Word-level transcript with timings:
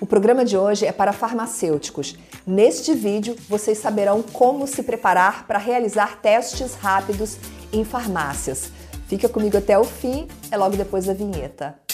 O 0.00 0.06
programa 0.06 0.44
de 0.44 0.56
hoje 0.56 0.86
é 0.86 0.92
para 0.92 1.12
farmacêuticos. 1.12 2.16
Neste 2.46 2.94
vídeo, 2.94 3.34
vocês 3.48 3.78
saberão 3.78 4.22
como 4.22 4.64
se 4.64 4.84
preparar 4.84 5.44
para 5.44 5.58
realizar 5.58 6.20
testes 6.22 6.74
rápidos 6.74 7.36
em 7.72 7.84
farmácias. 7.84 8.70
Fica 9.08 9.28
comigo 9.28 9.56
até 9.56 9.76
o 9.76 9.82
fim, 9.82 10.28
é 10.52 10.56
logo 10.56 10.76
depois 10.76 11.06
da 11.06 11.14
vinheta. 11.14 11.87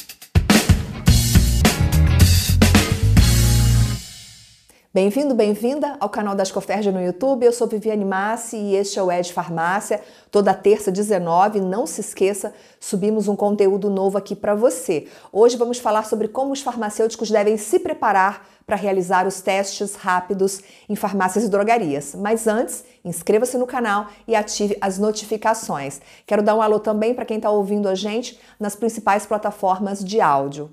Bem-vindo, 4.94 5.34
bem-vinda 5.34 5.96
ao 5.98 6.08
canal 6.08 6.36
da 6.36 6.44
Escoferja 6.44 6.92
no 6.92 7.02
YouTube. 7.02 7.44
Eu 7.44 7.52
sou 7.52 7.66
Viviane 7.66 8.04
Massi 8.04 8.56
e 8.56 8.76
este 8.76 8.96
é 8.96 9.02
o 9.02 9.10
Ed 9.10 9.32
Farmácia. 9.32 10.00
Toda 10.30 10.54
terça, 10.54 10.92
19, 10.92 11.60
não 11.60 11.84
se 11.84 12.00
esqueça, 12.00 12.54
subimos 12.78 13.26
um 13.26 13.34
conteúdo 13.34 13.90
novo 13.90 14.16
aqui 14.16 14.36
para 14.36 14.54
você. 14.54 15.08
Hoje 15.32 15.56
vamos 15.56 15.80
falar 15.80 16.04
sobre 16.04 16.28
como 16.28 16.52
os 16.52 16.62
farmacêuticos 16.62 17.28
devem 17.28 17.56
se 17.56 17.80
preparar 17.80 18.46
para 18.64 18.76
realizar 18.76 19.26
os 19.26 19.40
testes 19.40 19.96
rápidos 19.96 20.60
em 20.88 20.94
farmácias 20.94 21.42
e 21.42 21.48
drogarias. 21.48 22.14
Mas 22.14 22.46
antes, 22.46 22.84
inscreva-se 23.04 23.58
no 23.58 23.66
canal 23.66 24.06
e 24.28 24.36
ative 24.36 24.78
as 24.80 24.96
notificações. 24.96 26.00
Quero 26.24 26.40
dar 26.40 26.54
um 26.54 26.62
alô 26.62 26.78
também 26.78 27.14
para 27.14 27.24
quem 27.24 27.38
está 27.38 27.50
ouvindo 27.50 27.88
a 27.88 27.96
gente 27.96 28.38
nas 28.60 28.76
principais 28.76 29.26
plataformas 29.26 30.04
de 30.04 30.20
áudio. 30.20 30.70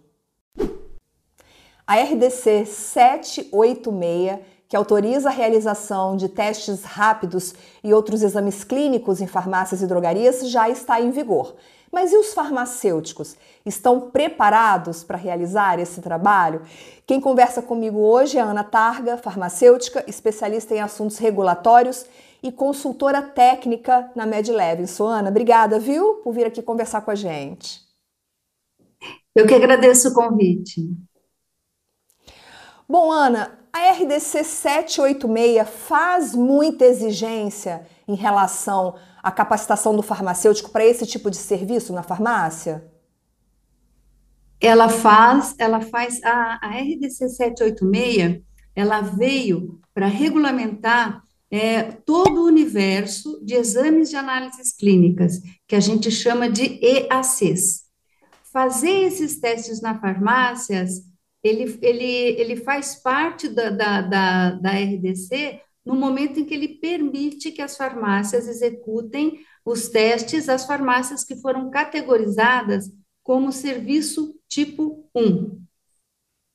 A 1.91 1.95
RDC 2.04 2.66
786, 2.68 4.40
que 4.70 4.77
autoriza 4.77 5.27
a 5.27 5.31
realização 5.34 6.16
de 6.16 6.30
testes 6.30 6.84
rápidos 6.86 7.54
e 7.84 7.94
outros 7.94 8.23
exames 8.23 8.64
clínicos 8.64 9.20
em 9.20 9.27
farmácias 9.27 9.81
e 9.81 9.88
drogarias, 9.88 10.50
já 10.50 10.70
está 10.70 11.02
em 11.02 11.12
vigor. 11.12 11.54
Mas 11.91 12.14
e 12.14 12.16
os 12.16 12.34
farmacêuticos? 12.34 13.36
Estão 13.66 14.09
preparados 14.09 15.04
para 15.04 15.17
realizar 15.17 15.81
esse 15.81 16.00
trabalho? 16.00 16.62
Quem 17.05 17.20
conversa 17.20 17.62
comigo 17.62 18.00
hoje 18.00 18.38
é 18.38 18.42
Ana 18.42 18.64
Targa, 18.64 19.17
farmacêutica, 19.17 20.02
especialista 20.08 20.73
em 20.73 20.80
assuntos 20.80 21.17
regulatórios 21.17 22.06
e 22.42 22.53
consultora 22.53 23.22
técnica 23.22 24.09
na 24.16 24.25
MedLev. 24.25 24.88
Sou 24.88 25.08
Ana, 25.08 25.28
obrigada, 25.28 25.78
viu, 25.78 26.22
por 26.23 26.31
vir 26.31 26.45
aqui 26.45 26.62
conversar 26.62 27.02
com 27.02 27.12
a 27.12 27.16
gente. 27.16 27.81
Eu 29.36 29.45
que 29.45 29.53
agradeço 29.53 30.08
o 30.08 30.14
convite. 30.14 31.11
Bom, 32.92 33.09
Ana, 33.09 33.58
a 33.72 33.92
RDC 33.94 34.44
786 34.44 35.66
faz 35.88 36.36
muita 36.36 36.84
exigência 36.84 37.88
em 38.06 38.16
relação 38.16 38.95
à 39.23 39.31
capacitação 39.31 39.95
do 39.95 40.02
farmacêutico 40.02 40.72
para 40.72 40.86
esse 40.86 41.08
tipo 41.08 41.31
de 41.31 41.38
serviço 41.38 41.94
na 41.94 42.03
farmácia? 42.03 42.86
Ela 44.59 44.89
faz, 44.89 45.56
ela 45.58 45.80
faz 45.80 46.22
a, 46.22 46.59
a 46.62 46.81
RDC 46.81 47.30
786, 47.30 48.42
ela 48.75 49.00
veio 49.00 49.80
para 49.94 50.08
regulamentar 50.08 51.23
é, 51.50 51.84
todo 51.84 52.42
o 52.42 52.47
universo 52.47 53.42
de 53.45 53.53
exames 53.53 54.09
de 54.09 54.17
análises 54.17 54.73
clínicas, 54.73 55.39
que 55.66 55.78
a 55.78 55.80
gente 55.80 56.12
chama 56.12 56.50
de 56.50 56.78
EACs. 56.86 57.86
Fazer 58.52 59.06
esses 59.06 59.39
testes 59.39 59.81
na 59.81 59.97
farmácias 59.97 61.09
ele, 61.44 61.78
ele, 61.81 62.06
ele 62.06 62.56
faz 62.56 62.95
parte 62.95 63.47
da, 63.47 63.70
da, 63.70 64.02
da, 64.02 64.52
da 64.52 64.72
RDC 64.72 65.61
no 65.86 65.95
momento 65.95 66.39
em 66.39 66.45
que 66.45 66.53
ele 66.53 66.80
permite 66.80 67.52
que 67.52 67.61
as 67.61 67.75
farmácias 67.75 68.47
executem 68.47 69.39
os 69.66 69.89
testes, 69.89 70.47
as 70.47 70.66
farmácias 70.66 71.23
que 71.23 71.36
foram 71.36 71.69
categorizadas 71.69 72.92
como 73.23 73.52
serviço 73.52 74.36
tipo 74.47 75.09
1. 75.16 75.62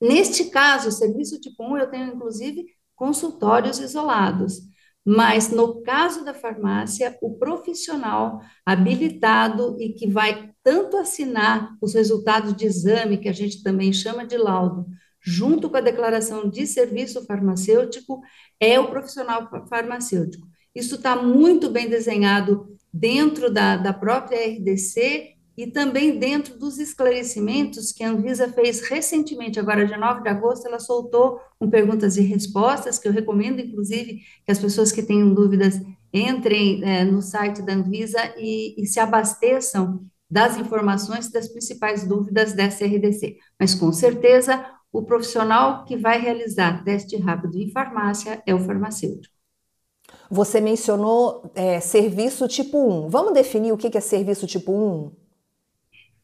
Neste 0.01 0.47
caso, 0.51 0.93
serviço 0.93 1.41
tipo 1.41 1.65
1, 1.65 1.79
eu 1.79 1.91
tenho 1.91 2.15
inclusive 2.15 2.67
consultórios 2.95 3.79
isolados. 3.79 4.61
Mas 5.05 5.51
no 5.51 5.83
caso 5.83 6.25
da 6.25 6.35
farmácia, 6.35 7.17
o 7.23 7.39
profissional 7.39 8.41
habilitado 8.65 9.77
e 9.81 9.93
que 9.93 10.09
vai 10.11 10.46
tanto 10.67 10.97
assinar 10.97 11.77
os 11.81 11.95
resultados 11.95 12.53
de 12.53 12.67
exame, 12.67 13.19
que 13.19 13.29
a 13.29 13.33
gente 13.33 13.63
também 13.63 13.93
chama 13.93 14.27
de 14.27 14.37
laudo, 14.37 14.85
junto 15.23 15.71
com 15.71 15.77
a 15.77 15.81
declaração 15.81 16.51
de 16.51 16.67
serviço 16.67 17.25
farmacêutico, 17.25 18.21
é 18.59 18.81
o 18.81 18.91
profissional 18.91 19.49
farmacêutico. 19.69 20.45
Isso 20.75 20.97
está 20.97 21.15
muito 21.15 21.71
bem 21.71 21.89
desenhado 21.89 22.77
dentro 22.93 23.49
da, 23.49 23.77
da 23.77 23.93
própria 23.93 24.45
RDC 24.45 25.37
e 25.57 25.69
também 25.69 26.19
dentro 26.19 26.59
dos 26.59 26.81
esclarecimentos 26.81 27.93
que 27.93 28.03
a 28.03 28.11
Anvisa 28.11 28.53
fez 28.53 28.81
recentemente, 28.89 29.61
agora 29.61 29.87
dia 29.87 29.97
9 29.97 30.23
de 30.23 30.29
agosto, 30.29 30.67
ela 30.67 30.81
soltou 30.81 31.39
um 31.61 31.71
perguntas 31.71 32.17
e 32.17 32.23
respostas, 32.23 32.99
que 32.99 33.07
eu 33.07 33.13
recomendo, 33.13 33.61
inclusive, 33.61 34.21
que 34.45 34.51
as 34.51 34.59
pessoas 34.59 34.91
que 34.91 35.05
tenham 35.05 35.33
dúvidas 35.33 35.81
entrem 36.13 36.83
é, 36.83 37.05
no 37.05 37.23
site 37.23 37.63
da 37.63 37.73
Anvisa 37.73 38.35
e, 38.37 38.75
e 38.83 38.85
se 38.85 38.99
abasteçam 38.99 40.05
das 40.29 40.57
informações 40.57 41.31
das 41.31 41.49
principais 41.49 42.07
dúvidas 42.07 42.53
dessa 42.53 42.85
RDC. 42.85 43.37
Mas, 43.59 43.75
com 43.75 43.93
certeza, 43.93 44.65
o 44.93 45.03
profissional 45.03 45.85
que 45.85 45.97
vai 45.97 46.21
realizar 46.21 46.83
teste 46.85 47.17
rápido 47.17 47.59
em 47.59 47.71
farmácia 47.71 48.43
é 48.47 48.55
o 48.55 48.59
farmacêutico. 48.59 49.35
Você 50.31 50.61
mencionou 50.61 51.51
é, 51.55 51.81
serviço 51.81 52.49
tipo 52.49 52.79
1. 52.79 53.09
Vamos 53.09 53.33
definir 53.33 53.73
o 53.73 53.77
que 53.77 53.97
é 53.97 54.01
serviço 54.01 54.47
tipo 54.47 54.73
1? 54.73 55.13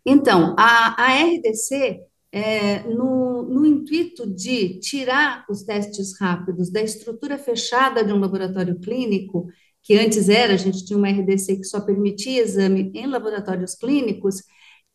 Então, 0.05 0.57
a, 0.59 1.01
a 1.01 1.12
RDC, 1.23 2.03
é, 2.33 2.83
no, 2.85 3.43
no 3.43 3.65
intuito 3.67 4.29
de 4.29 4.81
tirar 4.81 5.45
os 5.49 5.62
testes 5.62 6.19
rápidos 6.19 6.71
da 6.71 6.83
estrutura 6.83 7.39
fechada 7.39 8.03
de 8.03 8.12
um 8.12 8.19
laboratório 8.19 8.81
clínico, 8.81 9.47
que 9.82 9.98
antes 9.98 10.28
era, 10.28 10.54
a 10.54 10.56
gente 10.56 10.84
tinha 10.84 10.98
uma 10.98 11.09
RDC 11.09 11.56
que 11.56 11.65
só 11.65 11.81
permitia 11.81 12.43
exame 12.43 12.93
em 12.94 13.06
laboratórios 13.06 13.75
clínicos, 13.75 14.43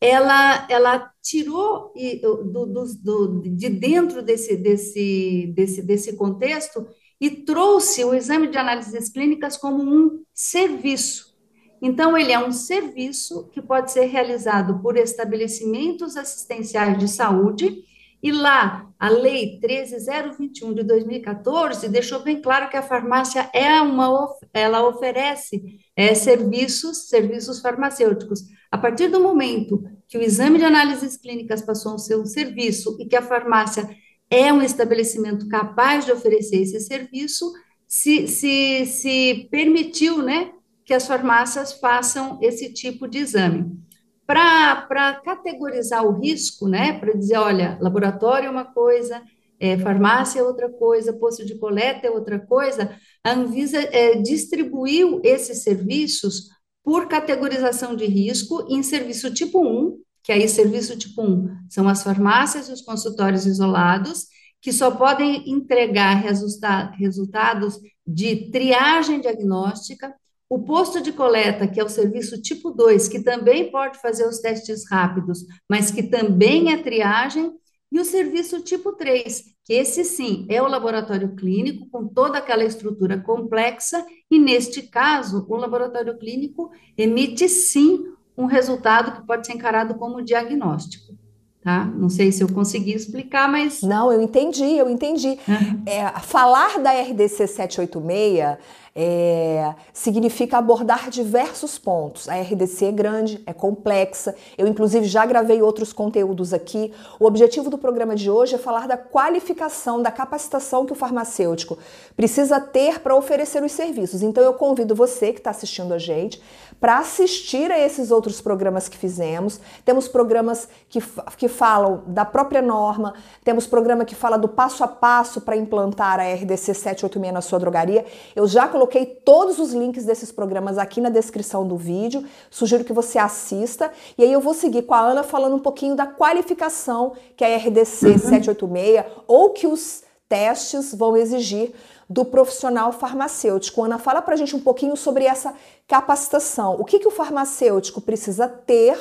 ela, 0.00 0.66
ela 0.70 1.10
tirou 1.20 1.92
do, 2.22 2.66
do, 2.66 2.84
do, 3.02 3.42
de 3.42 3.68
dentro 3.68 4.22
desse, 4.22 4.56
desse, 4.56 5.52
desse, 5.54 5.82
desse 5.82 6.16
contexto 6.16 6.86
e 7.20 7.30
trouxe 7.30 8.04
o 8.04 8.14
exame 8.14 8.48
de 8.48 8.56
análises 8.56 9.08
clínicas 9.08 9.56
como 9.56 9.82
um 9.82 10.22
serviço. 10.32 11.36
Então, 11.82 12.16
ele 12.16 12.32
é 12.32 12.38
um 12.38 12.52
serviço 12.52 13.48
que 13.52 13.62
pode 13.62 13.92
ser 13.92 14.06
realizado 14.06 14.80
por 14.80 14.96
estabelecimentos 14.96 16.16
assistenciais 16.16 16.98
de 16.98 17.08
saúde, 17.08 17.84
e 18.22 18.32
lá, 18.32 18.88
a 18.98 19.08
Lei 19.08 19.60
13021 19.60 20.74
de 20.74 20.82
2014 20.82 21.88
deixou 21.88 22.20
bem 22.20 22.42
claro 22.42 22.68
que 22.68 22.76
a 22.76 22.82
farmácia 22.82 23.48
é 23.52 23.80
uma, 23.80 24.28
ela 24.52 24.86
oferece 24.88 25.62
é, 25.94 26.14
serviços, 26.14 27.08
serviços 27.08 27.60
farmacêuticos. 27.60 28.42
A 28.70 28.76
partir 28.76 29.08
do 29.08 29.20
momento 29.20 29.82
que 30.08 30.18
o 30.18 30.22
exame 30.22 30.58
de 30.58 30.64
análises 30.64 31.16
clínicas 31.16 31.62
passou 31.62 31.94
a 31.94 31.98
ser 31.98 32.16
um 32.16 32.26
serviço 32.26 32.96
e 32.98 33.06
que 33.06 33.14
a 33.14 33.22
farmácia 33.22 33.88
é 34.28 34.52
um 34.52 34.62
estabelecimento 34.62 35.48
capaz 35.48 36.04
de 36.04 36.12
oferecer 36.12 36.62
esse 36.62 36.80
serviço, 36.80 37.52
se, 37.86 38.26
se, 38.26 38.84
se 38.84 39.48
permitiu, 39.50 40.22
né, 40.22 40.52
que 40.84 40.92
as 40.92 41.06
farmácias 41.06 41.74
façam 41.74 42.38
esse 42.42 42.72
tipo 42.72 43.06
de 43.06 43.18
exame. 43.18 43.78
Para 44.28 45.22
categorizar 45.24 46.04
o 46.04 46.20
risco, 46.20 46.68
né, 46.68 46.98
para 47.00 47.14
dizer, 47.14 47.38
olha, 47.38 47.78
laboratório 47.80 48.48
é 48.48 48.50
uma 48.50 48.66
coisa, 48.66 49.22
é, 49.58 49.78
farmácia 49.78 50.40
é 50.40 50.42
outra 50.42 50.68
coisa, 50.68 51.14
posto 51.14 51.46
de 51.46 51.54
coleta 51.58 52.06
é 52.06 52.10
outra 52.10 52.38
coisa, 52.38 52.94
a 53.24 53.32
Anvisa 53.32 53.78
é, 53.80 54.16
distribuiu 54.16 55.22
esses 55.24 55.62
serviços 55.62 56.50
por 56.84 57.08
categorização 57.08 57.96
de 57.96 58.04
risco 58.04 58.66
em 58.68 58.82
serviço 58.82 59.32
tipo 59.32 59.66
1, 59.66 59.98
que 60.22 60.30
aí 60.30 60.46
serviço 60.46 60.98
tipo 60.98 61.22
1 61.22 61.48
são 61.70 61.88
as 61.88 62.02
farmácias 62.02 62.68
e 62.68 62.72
os 62.72 62.82
consultórios 62.82 63.46
isolados, 63.46 64.26
que 64.60 64.74
só 64.74 64.90
podem 64.90 65.50
entregar 65.50 66.16
resulta 66.16 66.90
resultados 66.98 67.78
de 68.06 68.50
triagem 68.50 69.22
diagnóstica, 69.22 70.14
o 70.50 70.60
posto 70.60 71.00
de 71.00 71.12
coleta, 71.12 71.66
que 71.68 71.78
é 71.78 71.84
o 71.84 71.88
serviço 71.88 72.40
tipo 72.40 72.70
2, 72.70 73.08
que 73.08 73.20
também 73.20 73.70
pode 73.70 73.98
fazer 73.98 74.26
os 74.26 74.38
testes 74.38 74.88
rápidos, 74.90 75.44
mas 75.68 75.90
que 75.90 76.02
também 76.02 76.72
é 76.72 76.78
triagem, 76.78 77.52
e 77.90 77.98
o 77.98 78.04
serviço 78.04 78.60
tipo 78.62 78.92
3, 78.92 79.44
que 79.64 79.72
esse 79.72 80.04
sim 80.04 80.46
é 80.48 80.60
o 80.62 80.68
laboratório 80.68 81.34
clínico 81.34 81.88
com 81.90 82.06
toda 82.06 82.38
aquela 82.38 82.64
estrutura 82.64 83.18
complexa, 83.18 84.04
e 84.30 84.38
neste 84.38 84.82
caso, 84.82 85.46
o 85.48 85.56
laboratório 85.56 86.16
clínico 86.18 86.70
emite 86.96 87.48
sim 87.48 88.04
um 88.36 88.46
resultado 88.46 89.12
que 89.12 89.26
pode 89.26 89.46
ser 89.46 89.54
encarado 89.54 89.94
como 89.94 90.22
diagnóstico, 90.22 91.14
tá? 91.62 91.84
Não 91.84 92.08
sei 92.08 92.30
se 92.30 92.42
eu 92.42 92.48
consegui 92.48 92.92
explicar, 92.92 93.50
mas. 93.50 93.82
Não, 93.82 94.12
eu 94.12 94.22
entendi, 94.22 94.76
eu 94.76 94.88
entendi. 94.88 95.38
É, 95.84 96.08
falar 96.20 96.78
da 96.78 96.92
RDC 96.92 97.46
786 97.48 98.58
é, 99.00 99.76
significa 99.92 100.58
abordar 100.58 101.08
diversos 101.08 101.78
pontos. 101.78 102.28
A 102.28 102.34
RDC 102.34 102.86
é 102.86 102.90
grande, 102.90 103.40
é 103.46 103.52
complexa. 103.52 104.34
Eu, 104.58 104.66
inclusive, 104.66 105.06
já 105.06 105.24
gravei 105.24 105.62
outros 105.62 105.92
conteúdos 105.92 106.52
aqui. 106.52 106.92
O 107.20 107.24
objetivo 107.24 107.70
do 107.70 107.78
programa 107.78 108.16
de 108.16 108.28
hoje 108.28 108.56
é 108.56 108.58
falar 108.58 108.88
da 108.88 108.96
qualificação, 108.96 110.02
da 110.02 110.10
capacitação 110.10 110.84
que 110.84 110.92
o 110.92 110.96
farmacêutico 110.96 111.78
precisa 112.16 112.58
ter 112.60 112.98
para 112.98 113.14
oferecer 113.14 113.62
os 113.62 113.70
serviços. 113.70 114.20
Então, 114.20 114.42
eu 114.42 114.54
convido 114.54 114.96
você 114.96 115.32
que 115.32 115.38
está 115.38 115.50
assistindo 115.50 115.94
a 115.94 115.98
gente 115.98 116.42
para 116.80 116.98
assistir 116.98 117.70
a 117.70 117.78
esses 117.78 118.10
outros 118.10 118.40
programas 118.40 118.88
que 118.88 118.96
fizemos. 118.96 119.60
Temos 119.84 120.08
programas 120.08 120.68
que, 120.88 121.00
que 121.36 121.48
falam 121.48 122.02
da 122.06 122.24
própria 122.24 122.62
norma, 122.62 123.14
temos 123.44 123.66
programa 123.66 124.04
que 124.04 124.14
fala 124.14 124.36
do 124.36 124.48
passo 124.48 124.84
a 124.84 124.88
passo 124.88 125.40
para 125.40 125.56
implantar 125.56 126.20
a 126.20 126.34
RDC 126.34 126.74
786 126.74 127.32
na 127.32 127.40
sua 127.40 127.58
drogaria. 127.58 128.04
Eu 128.34 128.46
já 128.46 128.68
coloquei 128.68 129.06
todos 129.06 129.58
os 129.58 129.72
links 129.72 130.04
desses 130.04 130.30
programas 130.30 130.78
aqui 130.78 131.00
na 131.00 131.08
descrição 131.08 131.66
do 131.66 131.76
vídeo, 131.76 132.24
sugiro 132.50 132.84
que 132.84 132.92
você 132.92 133.18
assista. 133.18 133.90
E 134.16 134.22
aí 134.22 134.32
eu 134.32 134.40
vou 134.40 134.54
seguir 134.54 134.82
com 134.82 134.94
a 134.94 135.00
Ana 135.00 135.22
falando 135.22 135.56
um 135.56 135.60
pouquinho 135.60 135.94
da 135.94 136.06
qualificação 136.06 137.12
que 137.36 137.44
a 137.44 137.56
RDC 137.56 138.06
uhum. 138.06 138.18
786 138.18 139.04
ou 139.26 139.50
que 139.50 139.66
os 139.66 140.02
testes 140.28 140.94
vão 140.94 141.16
exigir 141.16 141.72
do 142.08 142.24
profissional 142.24 142.92
farmacêutico. 142.92 143.82
Ana, 143.82 143.98
fala 143.98 144.22
para 144.22 144.34
a 144.34 144.36
gente 144.36 144.56
um 144.56 144.60
pouquinho 144.60 144.96
sobre 144.96 145.24
essa 145.24 145.54
capacitação. 145.86 146.76
O 146.78 146.84
que, 146.84 146.98
que 146.98 147.08
o 147.08 147.12
farmacêutico 147.12 148.00
precisa 148.00 148.48
ter 148.48 148.98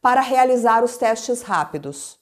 para 0.00 0.20
realizar 0.20 0.82
os 0.82 0.96
testes 0.96 1.42
rápidos? 1.42 2.18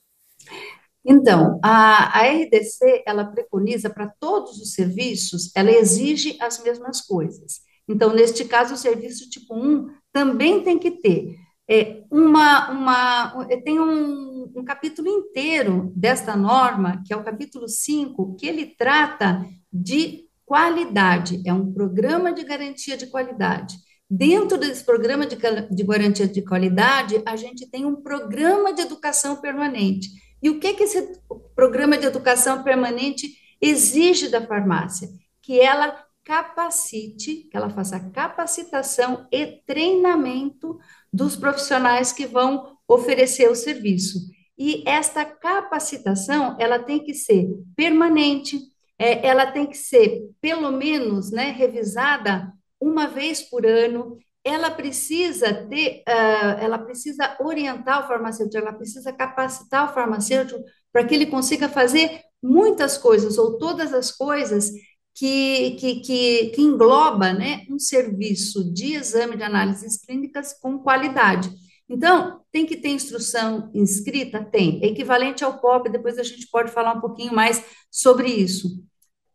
Então, 1.04 1.58
a, 1.62 2.18
a 2.18 2.26
RDC, 2.26 3.04
ela 3.06 3.24
preconiza 3.24 3.88
para 3.88 4.12
todos 4.20 4.60
os 4.60 4.74
serviços, 4.74 5.50
ela 5.54 5.70
exige 5.70 6.36
as 6.40 6.62
mesmas 6.62 7.00
coisas. 7.00 7.60
Então, 7.88 8.12
neste 8.12 8.44
caso, 8.44 8.74
o 8.74 8.78
serviço 8.78 9.30
tipo 9.30 9.54
1 9.54 9.88
também 10.12 10.62
tem 10.62 10.78
que 10.78 10.90
ter 10.90 11.36
é, 11.70 12.02
uma, 12.10 12.70
uma, 12.70 13.46
tem 13.62 13.78
um, 13.78 14.37
um 14.54 14.64
capítulo 14.64 15.08
inteiro 15.08 15.92
desta 15.94 16.36
norma, 16.36 17.02
que 17.06 17.12
é 17.12 17.16
o 17.16 17.24
capítulo 17.24 17.68
5, 17.68 18.36
que 18.36 18.46
ele 18.46 18.66
trata 18.66 19.44
de 19.72 20.28
qualidade, 20.44 21.42
é 21.46 21.52
um 21.52 21.72
programa 21.72 22.32
de 22.32 22.42
garantia 22.42 22.96
de 22.96 23.06
qualidade. 23.06 23.76
Dentro 24.10 24.56
desse 24.56 24.82
programa 24.82 25.26
de, 25.26 25.36
de 25.36 25.84
garantia 25.84 26.26
de 26.26 26.40
qualidade, 26.40 27.22
a 27.26 27.36
gente 27.36 27.68
tem 27.70 27.84
um 27.84 27.96
programa 27.96 28.72
de 28.72 28.80
educação 28.80 29.36
permanente. 29.36 30.08
E 30.42 30.48
o 30.48 30.58
que, 30.58 30.72
que 30.72 30.84
esse 30.84 31.20
programa 31.54 31.98
de 31.98 32.06
educação 32.06 32.62
permanente 32.62 33.28
exige 33.60 34.28
da 34.28 34.46
farmácia? 34.46 35.08
Que 35.42 35.60
ela 35.60 36.02
capacite, 36.24 37.48
que 37.50 37.56
ela 37.56 37.70
faça 37.70 38.00
capacitação 38.10 39.26
e 39.32 39.62
treinamento 39.66 40.78
dos 41.12 41.36
profissionais 41.36 42.12
que 42.12 42.26
vão 42.26 42.76
oferecer 42.86 43.50
o 43.50 43.54
serviço. 43.54 44.18
E 44.58 44.82
esta 44.86 45.24
capacitação, 45.24 46.56
ela 46.58 46.80
tem 46.80 47.02
que 47.02 47.14
ser 47.14 47.46
permanente, 47.76 48.58
é, 48.98 49.24
ela 49.26 49.46
tem 49.46 49.66
que 49.66 49.76
ser, 49.76 50.28
pelo 50.40 50.72
menos, 50.72 51.30
né, 51.30 51.52
revisada 51.52 52.52
uma 52.80 53.06
vez 53.06 53.40
por 53.42 53.64
ano, 53.64 54.18
ela 54.44 54.70
precisa 54.70 55.52
ter, 55.52 56.02
uh, 56.08 56.60
ela 56.60 56.78
precisa 56.78 57.36
orientar 57.40 58.04
o 58.04 58.08
farmacêutico, 58.08 58.56
ela 58.56 58.72
precisa 58.72 59.12
capacitar 59.12 59.90
o 59.90 59.94
farmacêutico 59.94 60.64
para 60.92 61.04
que 61.04 61.14
ele 61.14 61.26
consiga 61.26 61.68
fazer 61.68 62.22
muitas 62.42 62.96
coisas, 62.96 63.36
ou 63.36 63.58
todas 63.58 63.92
as 63.92 64.10
coisas 64.10 64.72
que, 65.14 65.72
que, 65.72 66.00
que, 66.00 66.46
que 66.54 66.62
engloba 66.62 67.32
né, 67.32 67.64
um 67.68 67.78
serviço 67.78 68.72
de 68.72 68.94
exame 68.94 69.36
de 69.36 69.42
análises 69.42 69.98
clínicas 69.98 70.52
com 70.52 70.78
qualidade. 70.78 71.50
Então, 71.88 72.42
tem 72.52 72.66
que 72.66 72.76
ter 72.76 72.90
instrução 72.90 73.70
inscrita? 73.74 74.44
Tem. 74.44 74.80
É 74.82 74.88
equivalente 74.88 75.42
ao 75.42 75.58
POP, 75.58 75.88
depois 75.88 76.18
a 76.18 76.22
gente 76.22 76.48
pode 76.50 76.70
falar 76.70 76.94
um 76.94 77.00
pouquinho 77.00 77.34
mais 77.34 77.64
sobre 77.90 78.28
isso. 78.28 78.84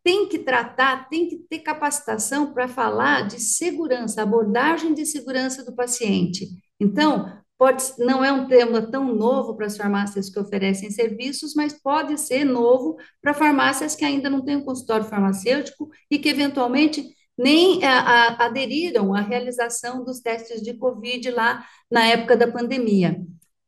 Tem 0.04 0.28
que 0.28 0.40
tratar, 0.40 1.10
tem 1.10 1.28
que 1.28 1.38
ter 1.50 1.60
capacitação 1.60 2.54
para 2.54 2.68
falar 2.68 3.28
de 3.28 3.40
segurança, 3.40 4.22
abordagem 4.22 4.94
de 4.94 5.06
segurança 5.06 5.64
do 5.64 5.74
paciente. 5.74 6.48
Então, 6.80 7.42
pode, 7.58 7.84
não 7.98 8.24
é 8.24 8.32
um 8.32 8.48
tema 8.48 8.82
tão 8.82 9.16
novo 9.16 9.56
para 9.56 9.66
as 9.66 9.78
farmácias 9.78 10.30
que 10.30 10.40
oferecem 10.40 10.92
serviços, 10.92 11.54
mas 11.56 11.74
pode 11.74 12.20
ser 12.20 12.44
novo 12.44 12.98
para 13.22 13.34
farmácias 13.34 13.96
que 13.96 14.04
ainda 14.04 14.30
não 14.30 14.44
têm 14.44 14.58
um 14.58 14.66
consultório 14.66 15.06
farmacêutico 15.06 15.90
e 16.12 16.20
que, 16.20 16.30
eventualmente, 16.30 17.16
nem 17.38 17.84
a, 17.84 18.00
a, 18.00 18.46
aderiram 18.46 19.14
à 19.14 19.22
realização 19.22 20.04
dos 20.04 20.20
testes 20.20 20.62
de 20.62 20.74
Covid 20.74 21.32
lá 21.32 21.66
na 21.90 22.06
época 22.06 22.38
da 22.38 22.52
pandemia. 22.52 23.22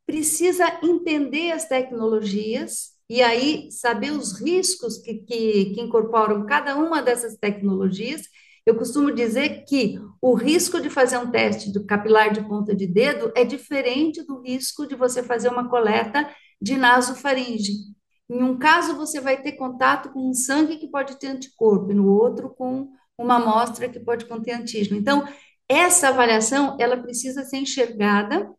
Precisa 0.06 0.78
entender 0.82 1.52
as 1.52 1.66
tecnologias 1.66 2.92
e 3.08 3.22
aí 3.22 3.70
saber 3.70 4.12
os 4.12 4.40
riscos 4.40 4.98
que, 4.98 5.14
que, 5.14 5.74
que 5.74 5.80
incorporam 5.80 6.46
cada 6.46 6.76
uma 6.76 7.02
dessas 7.02 7.36
tecnologias 7.36 8.22
eu 8.66 8.76
costumo 8.76 9.12
dizer 9.12 9.64
que 9.64 9.96
o 10.20 10.34
risco 10.34 10.80
de 10.80 10.90
fazer 10.90 11.16
um 11.18 11.30
teste 11.30 11.72
do 11.72 11.86
capilar 11.86 12.32
de 12.32 12.42
ponta 12.42 12.74
de 12.74 12.84
dedo 12.84 13.30
é 13.36 13.44
diferente 13.44 14.26
do 14.26 14.40
risco 14.40 14.88
de 14.88 14.96
você 14.96 15.22
fazer 15.22 15.48
uma 15.48 15.70
coleta 15.70 16.28
de 16.60 16.76
nasofaringe. 16.76 17.74
Em 18.28 18.42
um 18.42 18.58
caso, 18.58 18.96
você 18.96 19.20
vai 19.20 19.40
ter 19.40 19.52
contato 19.52 20.10
com 20.12 20.28
um 20.28 20.34
sangue 20.34 20.78
que 20.78 20.90
pode 20.90 21.16
ter 21.16 21.28
anticorpo, 21.28 21.92
e 21.92 21.94
no 21.94 22.08
outro, 22.08 22.50
com 22.50 22.90
uma 23.18 23.36
amostra 23.36 23.88
que 23.88 24.00
pode 24.00 24.26
conter 24.26 24.52
antígeno. 24.52 24.96
Então, 24.98 25.26
essa 25.68 26.08
avaliação, 26.08 26.76
ela 26.78 26.96
precisa 26.96 27.44
ser 27.44 27.58
enxergada 27.58 28.50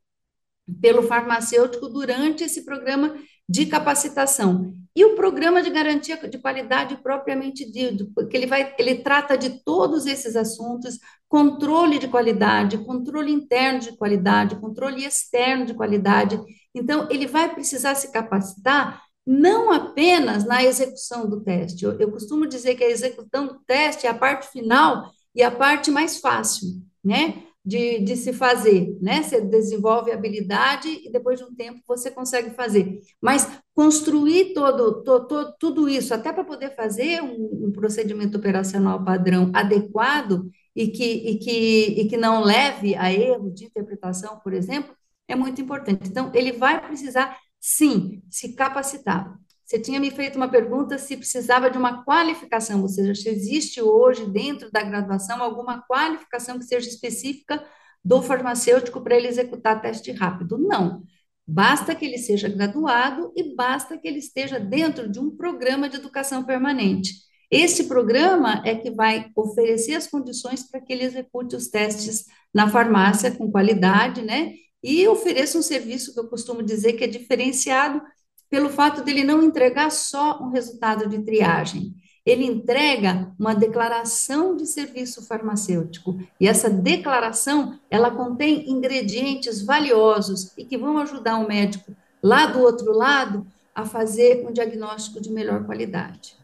pelo 0.81 1.03
farmacêutico 1.03 1.87
durante 1.87 2.43
esse 2.43 2.65
programa 2.65 3.15
de 3.47 3.65
capacitação. 3.65 4.73
E 4.93 5.05
o 5.05 5.15
programa 5.15 5.61
de 5.61 5.69
garantia 5.69 6.17
de 6.17 6.37
qualidade 6.39 6.97
propriamente 6.97 7.71
dito, 7.71 8.11
porque 8.13 8.35
ele 8.35 8.47
vai, 8.47 8.75
ele 8.77 8.95
trata 8.95 9.37
de 9.37 9.63
todos 9.63 10.05
esses 10.05 10.35
assuntos, 10.35 10.99
controle 11.29 11.99
de 11.99 12.07
qualidade, 12.07 12.79
controle 12.79 13.31
interno 13.31 13.79
de 13.79 13.95
qualidade, 13.95 14.59
controle 14.59 15.05
externo 15.05 15.65
de 15.65 15.73
qualidade. 15.73 16.41
Então, 16.75 17.07
ele 17.09 17.27
vai 17.27 17.53
precisar 17.53 17.95
se 17.95 18.11
capacitar 18.11 19.06
não 19.27 19.71
apenas 19.71 20.45
na 20.45 20.63
execução 20.63 21.29
do 21.29 21.41
teste. 21.41 21.83
Eu, 21.83 21.99
eu 21.99 22.09
costumo 22.09 22.47
dizer 22.47 22.75
que 22.75 22.83
a 22.83 22.89
execução 22.89 23.45
do 23.45 23.59
teste 23.67 24.07
é 24.07 24.09
a 24.09 24.17
parte 24.17 24.47
final 24.47 25.11
e 25.35 25.43
a 25.43 25.51
parte 25.51 25.91
mais 25.91 26.17
fácil, 26.17 26.81
né? 27.03 27.43
de, 27.67 27.99
de 27.99 28.15
se 28.15 28.31
fazer, 28.31 28.97
né? 29.01 29.21
Você 29.21 29.41
desenvolve 29.41 30.09
habilidade 30.09 30.87
e 30.87 31.11
depois 31.11 31.37
de 31.37 31.43
um 31.43 31.53
tempo 31.53 31.81
você 31.85 32.09
consegue 32.09 32.51
fazer. 32.51 33.01
Mas 33.21 33.45
construir 33.75 34.53
todo, 34.53 35.03
todo 35.03 35.53
tudo 35.59 35.89
isso, 35.89 36.13
até 36.13 36.31
para 36.31 36.45
poder 36.45 36.73
fazer 36.77 37.21
um, 37.21 37.65
um, 37.67 37.71
procedimento 37.73 38.37
operacional 38.37 39.03
padrão 39.03 39.51
adequado 39.53 40.49
e 40.73 40.87
que, 40.87 41.03
e, 41.03 41.39
que, 41.39 42.01
e 42.01 42.07
que 42.07 42.15
não 42.15 42.41
leve 42.41 42.95
a 42.95 43.11
erro 43.11 43.51
de 43.51 43.65
interpretação, 43.65 44.39
por 44.41 44.53
exemplo, 44.53 44.95
é 45.27 45.35
muito 45.35 45.59
importante. 45.59 46.07
Então, 46.07 46.31
ele 46.33 46.53
vai 46.53 46.79
precisar, 46.87 47.37
sim, 47.67 48.23
se 48.31 48.53
capacitar. 48.53 49.37
Você 49.65 49.77
tinha 49.77 49.99
me 49.99 50.09
feito 50.09 50.37
uma 50.37 50.49
pergunta 50.49 50.97
se 50.97 51.17
precisava 51.17 51.69
de 51.69 51.77
uma 51.77 52.05
qualificação, 52.05 52.81
ou 52.81 52.87
seja, 52.87 53.13
se 53.13 53.27
existe 53.27 53.81
hoje 53.81 54.25
dentro 54.25 54.71
da 54.71 54.81
graduação 54.81 55.43
alguma 55.43 55.81
qualificação 55.81 56.57
que 56.57 56.63
seja 56.63 56.87
específica 56.87 57.61
do 58.01 58.21
farmacêutico 58.21 59.01
para 59.01 59.17
ele 59.17 59.27
executar 59.27 59.81
teste 59.81 60.13
rápido. 60.13 60.57
Não. 60.57 61.03
Basta 61.45 61.93
que 61.93 62.05
ele 62.05 62.17
seja 62.17 62.47
graduado 62.47 63.33
e 63.35 63.53
basta 63.53 63.97
que 63.97 64.07
ele 64.07 64.19
esteja 64.19 64.57
dentro 64.61 65.11
de 65.11 65.19
um 65.19 65.29
programa 65.29 65.89
de 65.89 65.97
educação 65.97 66.45
permanente. 66.45 67.15
Esse 67.51 67.89
programa 67.89 68.61
é 68.65 68.75
que 68.75 68.91
vai 68.91 69.29
oferecer 69.35 69.95
as 69.95 70.07
condições 70.07 70.63
para 70.69 70.79
que 70.79 70.93
ele 70.93 71.03
execute 71.03 71.53
os 71.53 71.67
testes 71.67 72.25
na 72.53 72.69
farmácia 72.69 73.29
com 73.31 73.51
qualidade, 73.51 74.21
né? 74.21 74.53
E 74.89 75.05
ofereça 75.05 75.57
um 75.57 75.61
serviço 75.61 76.13
que 76.13 76.19
eu 76.21 76.29
costumo 76.29 76.63
dizer 76.63 76.93
que 76.93 77.03
é 77.03 77.07
diferenciado 77.07 78.01
pelo 78.49 78.69
fato 78.69 79.03
dele 79.03 79.21
não 79.21 79.43
entregar 79.43 79.91
só 79.91 80.41
um 80.41 80.47
resultado 80.47 81.09
de 81.09 81.19
triagem. 81.23 81.93
Ele 82.25 82.45
entrega 82.45 83.29
uma 83.37 83.53
declaração 83.53 84.55
de 84.55 84.65
serviço 84.65 85.27
farmacêutico. 85.27 86.17
E 86.39 86.47
essa 86.47 86.69
declaração, 86.69 87.77
ela 87.91 88.09
contém 88.09 88.71
ingredientes 88.71 89.61
valiosos 89.61 90.53
e 90.57 90.63
que 90.63 90.77
vão 90.77 90.97
ajudar 90.99 91.35
o 91.35 91.45
médico 91.49 91.91
lá 92.23 92.45
do 92.45 92.61
outro 92.61 92.93
lado 92.93 93.45
a 93.75 93.83
fazer 93.83 94.47
um 94.47 94.53
diagnóstico 94.53 95.19
de 95.19 95.29
melhor 95.29 95.65
qualidade. 95.65 96.37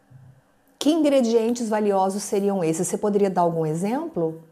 Que 0.78 0.90
ingredientes 0.90 1.70
valiosos 1.70 2.24
seriam 2.24 2.62
esses? 2.62 2.90
Você 2.90 2.98
poderia 2.98 3.30
dar 3.30 3.44
algum 3.44 3.66
exemplo? 3.66 4.44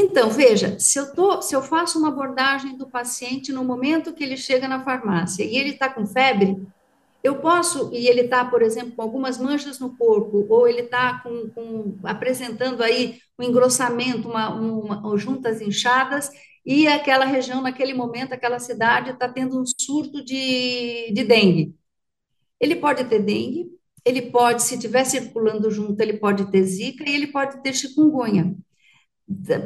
Então, 0.00 0.30
veja, 0.30 0.78
se 0.78 0.96
eu, 0.96 1.12
tô, 1.12 1.42
se 1.42 1.56
eu 1.56 1.60
faço 1.60 1.98
uma 1.98 2.06
abordagem 2.06 2.76
do 2.78 2.88
paciente 2.88 3.50
no 3.50 3.64
momento 3.64 4.12
que 4.12 4.22
ele 4.22 4.36
chega 4.36 4.68
na 4.68 4.84
farmácia 4.84 5.42
e 5.42 5.56
ele 5.56 5.70
está 5.70 5.88
com 5.88 6.06
febre, 6.06 6.56
eu 7.20 7.40
posso, 7.40 7.90
e 7.92 8.06
ele 8.06 8.20
está, 8.20 8.44
por 8.44 8.62
exemplo, 8.62 8.92
com 8.92 9.02
algumas 9.02 9.38
manchas 9.38 9.80
no 9.80 9.96
corpo, 9.96 10.46
ou 10.48 10.68
ele 10.68 10.82
está 10.82 11.18
com, 11.18 11.50
com, 11.50 11.98
apresentando 12.04 12.80
aí 12.80 13.18
um 13.36 13.42
engrossamento, 13.42 14.28
uma, 14.28 14.54
uma, 14.54 15.18
juntas 15.18 15.60
inchadas, 15.60 16.30
e 16.64 16.86
aquela 16.86 17.24
região, 17.24 17.60
naquele 17.60 17.92
momento, 17.92 18.32
aquela 18.32 18.60
cidade 18.60 19.10
está 19.10 19.28
tendo 19.28 19.60
um 19.60 19.64
surto 19.66 20.24
de, 20.24 21.12
de 21.12 21.24
dengue. 21.24 21.74
Ele 22.60 22.76
pode 22.76 23.02
ter 23.06 23.18
dengue, 23.18 23.66
ele 24.04 24.22
pode, 24.30 24.62
se 24.62 24.76
estiver 24.76 25.02
circulando 25.02 25.68
junto, 25.72 26.00
ele 26.00 26.18
pode 26.18 26.48
ter 26.52 26.62
zika 26.62 27.02
e 27.04 27.16
ele 27.16 27.26
pode 27.26 27.60
ter 27.64 27.74
chikungunya. 27.74 28.54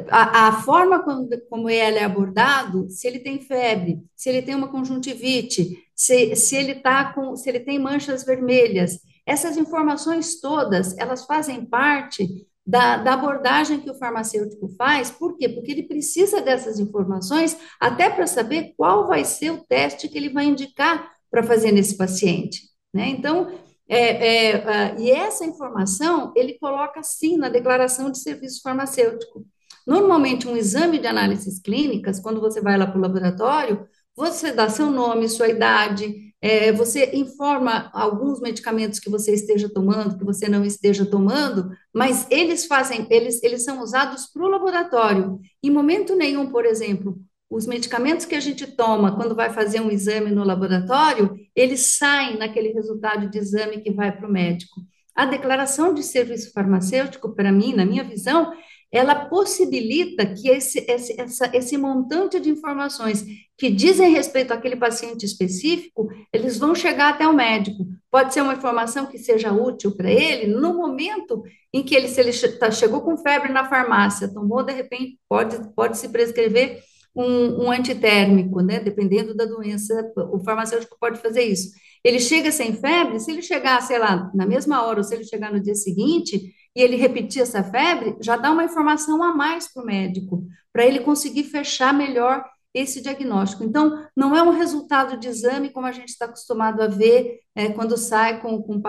A, 0.09 0.47
a 0.47 0.51
forma 0.61 1.03
como, 1.03 1.29
como 1.49 1.69
ele 1.69 1.97
é 1.97 2.03
abordado, 2.03 2.89
se 2.89 3.07
ele 3.07 3.19
tem 3.19 3.39
febre, 3.39 4.03
se 4.15 4.29
ele 4.29 4.41
tem 4.41 4.55
uma 4.55 4.67
conjuntivite, 4.67 5.77
se, 5.95 6.35
se 6.35 6.55
ele 6.55 6.75
tá 6.75 7.13
com, 7.13 7.35
se 7.35 7.49
ele 7.49 7.61
tem 7.61 7.79
manchas 7.79 8.25
vermelhas, 8.25 8.99
essas 9.25 9.55
informações 9.55 10.41
todas, 10.41 10.97
elas 10.97 11.25
fazem 11.25 11.65
parte 11.65 12.27
da, 12.65 12.97
da, 12.97 13.13
abordagem 13.13 13.79
que 13.79 13.89
o 13.89 13.95
farmacêutico 13.95 14.69
faz, 14.77 15.11
por 15.11 15.37
quê? 15.37 15.49
Porque 15.49 15.71
ele 15.71 15.83
precisa 15.83 16.41
dessas 16.41 16.79
informações 16.79 17.57
até 17.79 18.09
para 18.09 18.27
saber 18.27 18.73
qual 18.77 19.07
vai 19.07 19.23
ser 19.25 19.51
o 19.51 19.63
teste 19.65 20.07
que 20.07 20.17
ele 20.17 20.29
vai 20.29 20.45
indicar 20.45 21.11
para 21.29 21.43
fazer 21.43 21.71
nesse 21.71 21.97
paciente, 21.97 22.61
né? 22.93 23.07
Então, 23.09 23.51
é, 23.87 24.55
é, 24.55 24.95
e 24.97 25.11
essa 25.11 25.45
informação 25.45 26.31
ele 26.35 26.57
coloca 26.57 27.03
sim 27.03 27.37
na 27.37 27.49
declaração 27.49 28.09
de 28.09 28.19
serviço 28.19 28.61
farmacêutico. 28.61 29.45
Normalmente, 29.85 30.47
um 30.47 30.55
exame 30.55 30.97
de 30.99 31.07
análises 31.07 31.59
clínicas, 31.59 32.19
quando 32.19 32.39
você 32.39 32.61
vai 32.61 32.77
lá 32.77 32.87
para 32.87 32.97
o 32.97 33.01
laboratório, 33.01 33.87
você 34.15 34.51
dá 34.51 34.69
seu 34.69 34.91
nome, 34.91 35.27
sua 35.27 35.47
idade, 35.47 36.33
é, 36.39 36.73
você 36.73 37.11
informa 37.13 37.89
alguns 37.93 38.41
medicamentos 38.41 38.99
que 38.99 39.09
você 39.09 39.33
esteja 39.33 39.69
tomando, 39.69 40.17
que 40.17 40.25
você 40.25 40.49
não 40.49 40.65
esteja 40.65 41.05
tomando, 41.05 41.71
mas 41.93 42.27
eles 42.29 42.65
fazem, 42.65 43.07
eles, 43.09 43.41
eles 43.41 43.63
são 43.63 43.81
usados 43.81 44.25
para 44.25 44.43
o 44.43 44.49
laboratório. 44.49 45.39
Em 45.63 45.71
momento 45.71 46.15
nenhum, 46.15 46.51
por 46.51 46.65
exemplo, 46.65 47.17
os 47.49 47.65
medicamentos 47.65 48.25
que 48.25 48.35
a 48.35 48.39
gente 48.41 48.67
toma 48.67 49.15
quando 49.15 49.33
vai 49.33 49.53
fazer 49.53 49.79
um 49.79 49.89
exame 49.89 50.31
no 50.31 50.43
laboratório, 50.43 51.33
eles 51.55 51.97
saem 51.97 52.37
naquele 52.37 52.73
resultado 52.73 53.29
de 53.29 53.37
exame 53.37 53.79
que 53.79 53.93
vai 53.93 54.11
para 54.11 54.27
o 54.27 54.31
médico. 54.31 54.81
A 55.15 55.25
declaração 55.25 55.93
de 55.93 56.03
serviço 56.03 56.51
farmacêutico, 56.51 57.33
para 57.33 57.51
mim, 57.51 57.73
na 57.73 57.85
minha 57.85 58.03
visão, 58.03 58.51
ela 58.93 59.25
possibilita 59.25 60.23
que 60.23 60.47
esse, 60.47 60.85
esse, 60.87 61.19
essa, 61.19 61.49
esse 61.51 61.75
montante 61.75 62.39
de 62.39 62.51
informações 62.51 63.25
que 63.57 63.71
dizem 63.71 64.11
respeito 64.11 64.53
àquele 64.53 64.75
paciente 64.75 65.25
específico, 65.25 66.07
eles 66.31 66.59
vão 66.59 66.75
chegar 66.75 67.09
até 67.09 67.27
o 67.27 67.33
médico. 67.33 67.87
Pode 68.11 68.35
ser 68.35 68.41
uma 68.41 68.53
informação 68.53 69.07
que 69.07 69.17
seja 69.17 69.51
útil 69.51 69.97
para 69.97 70.11
ele 70.11 70.53
no 70.53 70.75
momento 70.75 71.41
em 71.73 71.81
que 71.81 71.95
ele, 71.95 72.07
se 72.07 72.21
ele 72.21 72.31
tá, 72.59 72.69
chegou 72.69 73.01
com 73.01 73.17
febre 73.17 73.51
na 73.51 73.67
farmácia, 73.67 74.31
tomou, 74.31 74.61
de 74.61 74.73
repente, 74.73 75.17
pode, 75.27 75.57
pode 75.73 75.97
se 75.97 76.09
prescrever 76.09 76.79
um, 77.15 77.65
um 77.65 77.71
antitérmico, 77.71 78.61
né? 78.61 78.79
Dependendo 78.79 79.33
da 79.33 79.45
doença, 79.45 80.11
o 80.31 80.39
farmacêutico 80.43 80.97
pode 80.99 81.19
fazer 81.19 81.41
isso. 81.41 81.71
Ele 82.03 82.19
chega 82.19 82.51
sem 82.51 82.75
febre, 82.75 83.19
se 83.19 83.31
ele 83.31 83.41
chegar, 83.41 83.81
sei 83.81 83.97
lá, 83.97 84.29
na 84.35 84.45
mesma 84.45 84.85
hora, 84.85 84.99
ou 84.99 85.03
se 85.03 85.15
ele 85.15 85.23
chegar 85.23 85.51
no 85.51 85.59
dia 85.59 85.73
seguinte, 85.73 86.53
e 86.75 86.81
ele 86.81 86.95
repetir 86.95 87.41
essa 87.41 87.63
febre, 87.63 88.15
já 88.21 88.35
dá 88.35 88.51
uma 88.51 88.63
informação 88.63 89.21
a 89.21 89.33
mais 89.33 89.71
para 89.71 89.83
o 89.83 89.85
médico, 89.85 90.45
para 90.71 90.85
ele 90.85 91.01
conseguir 91.01 91.43
fechar 91.43 91.93
melhor 91.93 92.43
esse 92.73 93.01
diagnóstico. 93.01 93.63
Então, 93.63 94.03
não 94.15 94.35
é 94.35 94.41
um 94.41 94.49
resultado 94.49 95.17
de 95.17 95.27
exame 95.27 95.69
como 95.69 95.85
a 95.85 95.91
gente 95.91 96.09
está 96.09 96.25
acostumado 96.25 96.81
a 96.81 96.87
ver 96.87 97.39
é, 97.53 97.69
quando 97.69 97.95
sai 97.95 98.41
com, 98.41 98.61
com, 98.63 98.81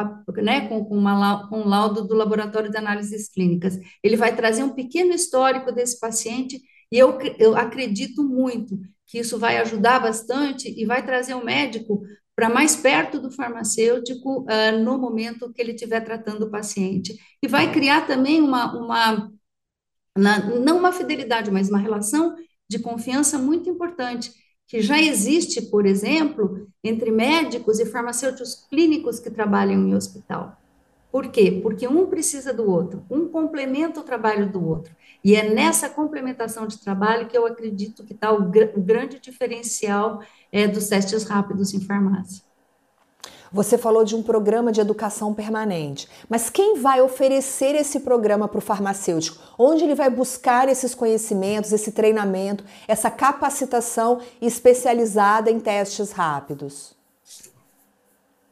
né, 0.43 0.67
com, 0.69 0.85
com, 0.85 0.97
uma, 0.97 1.47
com 1.49 1.61
um 1.61 1.69
laudo 1.69 2.07
do 2.07 2.15
laboratório 2.15 2.71
de 2.71 2.79
análises 2.79 3.29
clínicas. 3.29 3.79
Ele 4.03 4.17
vai 4.17 4.35
trazer 4.35 4.65
um 4.65 4.75
pequeno 4.75 5.13
histórico 5.13 5.71
desse 5.71 6.01
paciente 6.01 6.63
e 6.91 6.99
eu, 6.99 7.19
eu 7.39 7.55
acredito 7.55 8.25
muito 8.25 8.79
que 9.07 9.19
isso 9.19 9.39
vai 9.39 9.59
ajudar 9.59 10.01
bastante 10.01 10.73
e 10.75 10.87
vai 10.87 11.05
trazer 11.05 11.35
o 11.35 11.45
médico 11.45 12.03
para 12.37 12.49
mais 12.49 12.75
perto 12.75 13.21
do 13.21 13.31
farmacêutico 13.31 14.43
uh, 14.43 14.79
no 14.83 14.99
momento 14.99 15.53
que 15.53 15.63
ele 15.63 15.73
estiver 15.73 16.01
tratando 16.01 16.47
o 16.47 16.51
paciente. 16.51 17.17
E 17.43 17.47
vai 17.47 17.73
criar 17.73 18.07
também 18.07 18.41
uma, 18.41 18.77
uma 18.77 19.33
na, 20.17 20.39
não 20.39 20.79
uma 20.79 20.93
fidelidade, 20.93 21.51
mas 21.51 21.69
uma 21.69 21.79
relação 21.79 22.37
de 22.69 22.79
confiança 22.79 23.39
muito 23.39 23.69
importante, 23.69 24.33
que 24.67 24.81
já 24.81 25.01
existe, 25.01 25.61
por 25.63 25.85
exemplo, 25.85 26.67
entre 26.83 27.11
médicos 27.11 27.79
e 27.79 27.87
farmacêuticos 27.87 28.67
clínicos 28.71 29.21
que 29.21 29.31
trabalham 29.31 29.87
em 29.87 29.95
hospital. 29.95 30.57
Por 31.13 31.29
quê? 31.29 31.61
Porque 31.63 31.87
um 31.87 32.07
precisa 32.07 32.53
do 32.53 32.69
outro, 32.69 33.05
um 33.09 33.29
complementa 33.29 34.01
o 34.01 34.03
trabalho 34.03 34.51
do 34.51 34.67
outro. 34.67 34.93
E 35.23 35.37
é 35.37 35.49
nessa 35.49 35.89
complementação 35.89 36.67
de 36.67 36.81
trabalho 36.81 37.29
que 37.29 37.39
eu 37.39 37.47
acredito 37.47 38.05
que 38.05 38.13
está 38.13 38.33
o, 38.33 38.51
gr 38.51 38.73
o, 38.75 38.81
grande 38.83 39.21
diferencial 39.21 40.21
é, 40.55 40.69
dos 40.69 40.87
testes 40.87 41.25
rápidos 41.25 41.75
em 41.75 41.81
farmácia. 41.81 42.45
Você 43.51 43.77
falou 43.77 44.05
de 44.05 44.15
um 44.15 44.23
programa 44.23 44.71
de 44.71 44.81
educação 44.81 45.35
permanente, 45.35 46.09
mas 46.29 46.49
quem 46.49 46.81
vai 46.81 47.01
oferecer 47.01 47.75
esse 47.75 48.01
programa 48.01 48.49
para 48.49 48.59
o 48.59 48.61
farmacêutico? 48.61 49.39
Onde 49.59 49.85
ele 49.85 49.95
vai 49.95 50.11
buscar 50.11 50.69
esses 50.69 50.95
conhecimentos, 50.95 51.73
esse 51.73 51.93
treinamento, 51.93 52.65
essa 52.87 53.11
capacitação 53.11 54.21
especializada 54.41 55.51
em 55.51 55.59
testes 55.59 56.13
rápidos? 56.13 56.94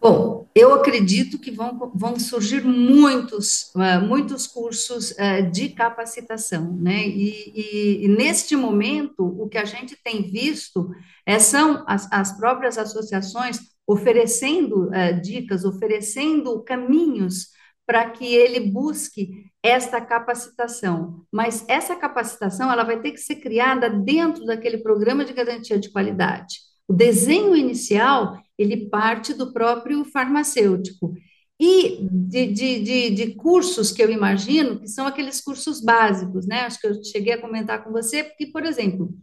Bom, 0.03 0.49
eu 0.53 0.75
acredito 0.75 1.39
que 1.39 1.53
vão, 1.53 1.93
vão 1.95 2.19
surgir 2.19 2.65
muitos, 2.65 3.73
uh, 3.77 4.05
muitos 4.05 4.49
cursos 4.49 5.13
uh, 5.13 5.49
de 5.53 5.69
capacitação, 5.69 6.73
né? 6.73 7.07
E, 7.07 7.53
e, 7.55 8.05
e, 8.05 8.09
neste 8.09 8.57
momento, 8.57 9.25
o 9.25 9.49
que 9.49 9.57
a 9.57 9.65
gente 9.65 9.97
tem 10.03 10.29
visto 10.29 10.91
é, 11.25 11.39
são 11.39 11.85
as, 11.87 12.11
as 12.11 12.37
próprias 12.37 12.79
associações 12.79 13.61
oferecendo 13.87 14.91
dicas, 15.23 15.65
oferecendo 15.65 16.63
caminhos 16.63 17.49
para 17.87 18.09
que 18.11 18.25
ele 18.25 18.61
busque 18.61 19.51
esta 19.63 20.01
capacitação. 20.01 21.25
Mas 21.33 21.65
essa 21.69 21.95
capacitação 21.97 22.73
ela 22.73 22.85
vai 22.85 23.01
ter 23.01 23.11
que 23.11 23.19
ser 23.19 23.37
criada 23.37 23.91
dentro 23.91 24.45
daquele 24.45 24.79
programa 24.79 25.25
de 25.25 25.33
garantia 25.33 25.79
de 25.79 25.91
qualidade. 25.91 26.59
O 26.89 26.93
desenho 26.93 27.57
inicial 27.57 28.39
ele 28.63 28.89
parte 28.89 29.35
do 29.35 29.53
próprio 29.53 30.05
farmacêutico. 30.05 31.15
E 31.61 32.09
de, 32.11 32.47
de, 32.49 32.81
de, 32.81 33.11
de, 33.11 33.35
cursos 33.35 33.93
que 33.93 34.03
eu 34.03 34.11
imagino, 34.11 34.81
que 34.81 34.89
são 34.89 35.07
aqueles 35.07 35.41
cursos 35.41 35.81
básicos, 35.81 36.47
né? 36.47 36.63
Acho 36.63 36.81
que 36.81 36.87
eu 36.89 37.05
cheguei 37.05 37.35
a 37.35 37.41
comentar 37.41 37.85
com 37.85 37.93
você, 37.93 38.25
porque, 38.25 38.47
por 38.47 38.65
exemplo, 38.65 39.15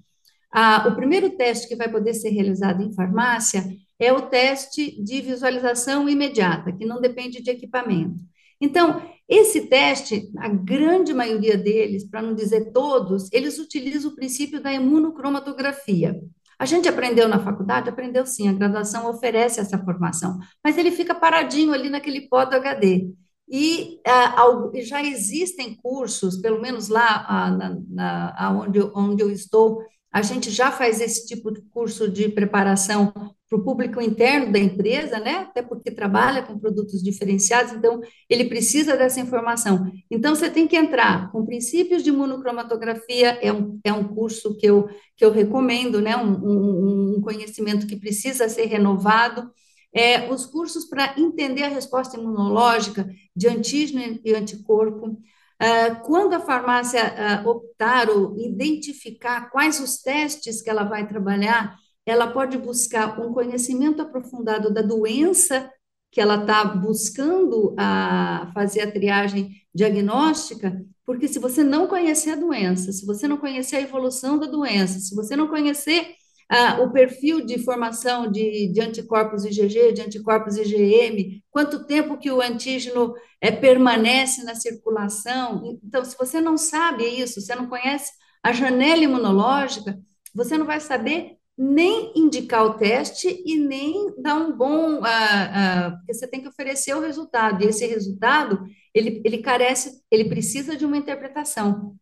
a, 0.52 0.88
o 0.88 0.96
primeiro 0.96 1.32
teste 1.32 1.68
que 1.68 1.76
vai 1.76 1.90
poder 1.90 2.14
ser 2.14 2.30
realizado 2.30 2.82
em 2.82 2.94
farmácia 2.94 3.66
é 4.00 4.14
o 4.14 4.22
teste 4.22 5.02
de 5.04 5.22
visualização 5.22 6.08
imediata, 6.08 6.72
que 6.72 6.86
não 6.86 7.02
depende 7.02 7.42
de 7.42 7.52
equipamento. 7.52 8.24
Então, 8.62 9.02
esse 9.28 9.68
teste, 9.68 10.32
a 10.38 10.50
grande 10.50 11.14
maioria 11.14 11.58
deles, 11.58 12.04
para 12.04 12.22
não 12.22 12.34
dizer 12.34 12.72
todos, 12.72 13.32
eles 13.32 13.60
utilizam 13.60 14.12
o 14.12 14.16
princípio 14.16 14.62
da 14.62 14.74
imunocromatografia. 14.74 16.20
A 16.60 16.66
gente 16.66 16.90
aprendeu 16.90 17.30
na 17.30 17.40
faculdade? 17.40 17.90
Aprendeu 17.90 18.26
sim, 18.26 18.50
a 18.50 18.54
graduação 18.54 19.10
oferece 19.10 19.62
essa 19.62 19.78
formação, 19.78 20.38
mas 20.62 20.78
ele 20.78 20.92
fica 20.92 21.16
paradinho 21.16 21.74
ali 21.74 21.90
naquele 21.90 22.28
pó 22.28 22.44
do 22.44 22.56
HD. 22.56 23.10
E 23.50 24.00
uh, 24.06 24.72
já 24.84 25.02
existem 25.02 25.74
cursos, 25.76 26.38
pelo 26.38 26.62
menos 26.62 26.90
lá 26.90 27.26
uh, 27.26 27.58
na, 27.58 27.78
na, 27.90 28.52
onde, 28.60 28.80
onde 28.94 29.24
eu 29.24 29.32
estou, 29.32 29.82
a 30.12 30.22
gente 30.22 30.50
já 30.50 30.72
faz 30.72 31.00
esse 31.00 31.28
tipo 31.28 31.52
de 31.52 31.62
curso 31.70 32.10
de 32.10 32.30
preparação 32.30 33.14
para 33.50 33.58
o 33.58 33.64
público 33.64 34.00
interno 34.00 34.52
da 34.52 34.60
empresa, 34.60 35.20
né? 35.20 35.38
Até 35.38 35.62
porque 35.62 35.90
trabalha 35.90 36.44
com 36.44 36.60
produtos 36.60 37.02
diferenciados, 37.02 37.74
então 37.74 38.00
ele 38.30 38.46
precisa 38.46 38.96
dessa 38.96 39.20
informação. 39.20 39.92
Então 40.10 40.36
você 40.36 40.50
tem 40.50 40.68
que 40.68 40.76
entrar 40.76 41.32
com 41.32 41.46
princípios 41.46 42.04
de 42.04 42.12
monocromatografia, 42.12 43.40
é 43.42 43.52
um, 43.52 43.80
é 43.84 43.92
um 43.92 44.08
curso 44.08 44.56
que 44.56 44.68
eu, 44.68 44.88
que 45.18 45.26
eu 45.26 45.32
recomendo, 45.32 46.00
né? 46.00 46.16
Um, 46.16 46.32
um, 46.32 47.16
um 47.18 47.22
conhecimento 47.22 47.88
que 47.88 47.96
precisa 47.96 48.48
ser 48.50 48.66
renovado. 48.66 49.52
É, 49.92 50.32
os 50.32 50.46
cursos 50.46 50.86
para 50.86 51.16
entender 51.18 51.64
a 51.64 51.70
resposta 51.70 52.16
imunológica 52.16 53.10
de 53.36 53.48
antígeno 53.48 54.20
e 54.24 54.36
anticorpo. 54.36 55.18
Uh, 55.62 56.02
quando 56.06 56.34
a 56.34 56.40
farmácia 56.40 57.44
uh, 57.44 57.50
optar 57.50 58.10
ou 58.10 58.38
identificar 58.38 59.50
quais 59.50 59.80
os 59.82 60.02
testes 60.02 60.62
que 60.62 60.70
ela 60.70 60.84
vai 60.84 61.06
trabalhar, 61.06 61.76
ela 62.06 62.28
pode 62.28 62.58
buscar 62.58 63.20
um 63.20 63.34
conhecimento 63.34 64.02
aprofundado 64.02 64.74
da 64.74 64.82
doença 64.82 65.70
que 66.12 66.20
ela 66.20 66.42
está 66.42 66.64
buscando 66.64 67.76
a 67.78 68.50
fazer 68.54 68.82
a 68.82 68.92
triagem 68.92 69.52
diagnóstica, 69.74 70.84
porque 71.06 71.28
se 71.28 71.40
você 71.40 71.64
não 71.64 71.88
conhecer 71.88 72.32
a 72.32 72.36
doença, 72.36 72.92
se 72.92 73.06
você 73.06 73.28
não 73.28 73.38
conhecer 73.38 73.78
a 73.78 73.82
evolução 73.82 74.40
da 74.40 74.48
doença, 74.48 75.00
se 75.00 75.14
você 75.16 75.36
não 75.36 75.48
conhecer 75.48 76.16
ah, 76.50 76.82
o 76.82 76.92
perfil 76.92 77.46
de 77.46 77.64
formação 77.64 78.30
de, 78.30 78.68
de, 78.70 78.82
anticorpos 78.82 79.46
IgG, 79.46 79.94
de 79.94 80.02
anticorpos 80.02 80.58
IgM, 80.58 81.44
quanto 81.52 81.86
tempo 81.86 82.18
que 82.18 82.32
o 82.32 82.42
antígeno 82.42 83.14
é, 83.40 83.52
permanece 83.52 84.44
na 84.44 84.56
circulação. 84.56 85.80
Então, 85.84 86.04
se 86.04 86.18
você 86.18 86.42
não 86.42 86.58
sabe 86.58 87.04
isso, 87.04 87.40
você 87.40 87.54
não 87.54 87.68
conhece 87.68 88.12
a 88.42 88.52
janela 88.52 89.04
imunológica, 89.04 90.00
você 90.34 90.58
não 90.58 90.66
vai 90.66 90.80
saber 90.80 91.38
nem 91.56 92.14
indicar 92.16 92.66
o 92.66 92.76
teste 92.76 93.44
e 93.46 93.58
nem 93.60 94.16
dar 94.18 94.36
um 94.36 94.56
bom, 94.56 95.04
ah, 95.04 95.88
ah, 95.88 95.92
porque 95.92 96.14
você 96.14 96.26
tem 96.26 96.42
que 96.42 96.48
oferecer 96.48 96.96
o 96.96 97.02
resultado, 97.02 97.62
e 97.62 97.68
esse 97.68 97.86
resultado, 97.86 98.64
ele, 98.94 99.22
ele 99.26 99.40
carece, 99.40 100.02
ele 100.10 100.30
precisa 100.30 100.76
de 100.76 100.86
uma 100.86 100.98
interpretação. 100.98 101.96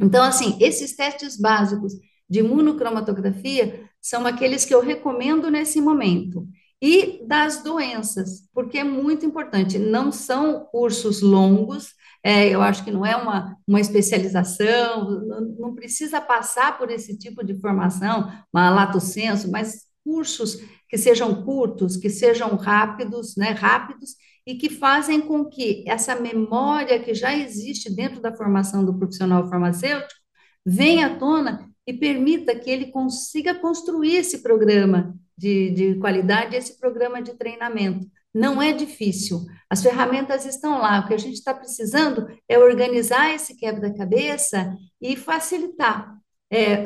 Então, 0.00 0.22
assim, 0.22 0.56
esses 0.60 0.94
testes 0.94 1.36
básicos 1.36 1.94
de 2.28 2.40
imunocromatografia 2.40 3.88
são 4.00 4.26
aqueles 4.26 4.64
que 4.64 4.74
eu 4.74 4.80
recomendo 4.80 5.50
nesse 5.50 5.80
momento. 5.80 6.46
E 6.80 7.24
das 7.28 7.62
doenças, 7.62 8.48
porque 8.52 8.78
é 8.78 8.84
muito 8.84 9.24
importante, 9.24 9.78
não 9.78 10.10
são 10.10 10.64
cursos 10.64 11.22
longos, 11.22 11.94
é, 12.24 12.48
eu 12.48 12.60
acho 12.60 12.84
que 12.84 12.90
não 12.90 13.06
é 13.06 13.16
uma, 13.16 13.56
uma 13.66 13.80
especialização, 13.80 15.10
não, 15.20 15.40
não 15.58 15.74
precisa 15.74 16.20
passar 16.20 16.78
por 16.78 16.90
esse 16.90 17.16
tipo 17.16 17.44
de 17.44 17.54
formação, 17.60 18.32
uma 18.52 18.70
lato 18.70 19.00
senso, 19.00 19.50
mas 19.50 19.86
cursos 20.04 20.58
que 20.88 20.98
sejam 20.98 21.44
curtos, 21.44 21.96
que 21.96 22.10
sejam 22.10 22.56
rápidos, 22.56 23.36
né, 23.36 23.50
rápidos, 23.50 24.16
e 24.46 24.56
que 24.56 24.68
fazem 24.68 25.20
com 25.20 25.44
que 25.44 25.84
essa 25.86 26.16
memória 26.16 26.98
que 26.98 27.14
já 27.14 27.32
existe 27.32 27.94
dentro 27.94 28.20
da 28.20 28.34
formação 28.34 28.84
do 28.84 28.98
profissional 28.98 29.48
farmacêutico 29.48 30.20
venha 30.66 31.06
à 31.06 31.16
tona 31.16 31.71
e 31.86 31.92
permita 31.92 32.54
que 32.54 32.70
ele 32.70 32.86
consiga 32.86 33.54
construir 33.54 34.16
esse 34.16 34.42
programa 34.42 35.14
de, 35.36 35.70
de 35.70 35.94
qualidade, 35.96 36.56
esse 36.56 36.78
programa 36.78 37.20
de 37.20 37.34
treinamento. 37.34 38.06
Não 38.34 38.62
é 38.62 38.72
difícil, 38.72 39.44
as 39.68 39.82
ferramentas 39.82 40.46
estão 40.46 40.78
lá. 40.78 41.00
O 41.00 41.08
que 41.08 41.14
a 41.14 41.18
gente 41.18 41.34
está 41.34 41.52
precisando 41.52 42.28
é 42.48 42.58
organizar 42.58 43.34
esse 43.34 43.56
quebra-cabeça 43.56 44.76
e 45.00 45.16
facilitar. 45.16 46.16
É, 46.50 46.84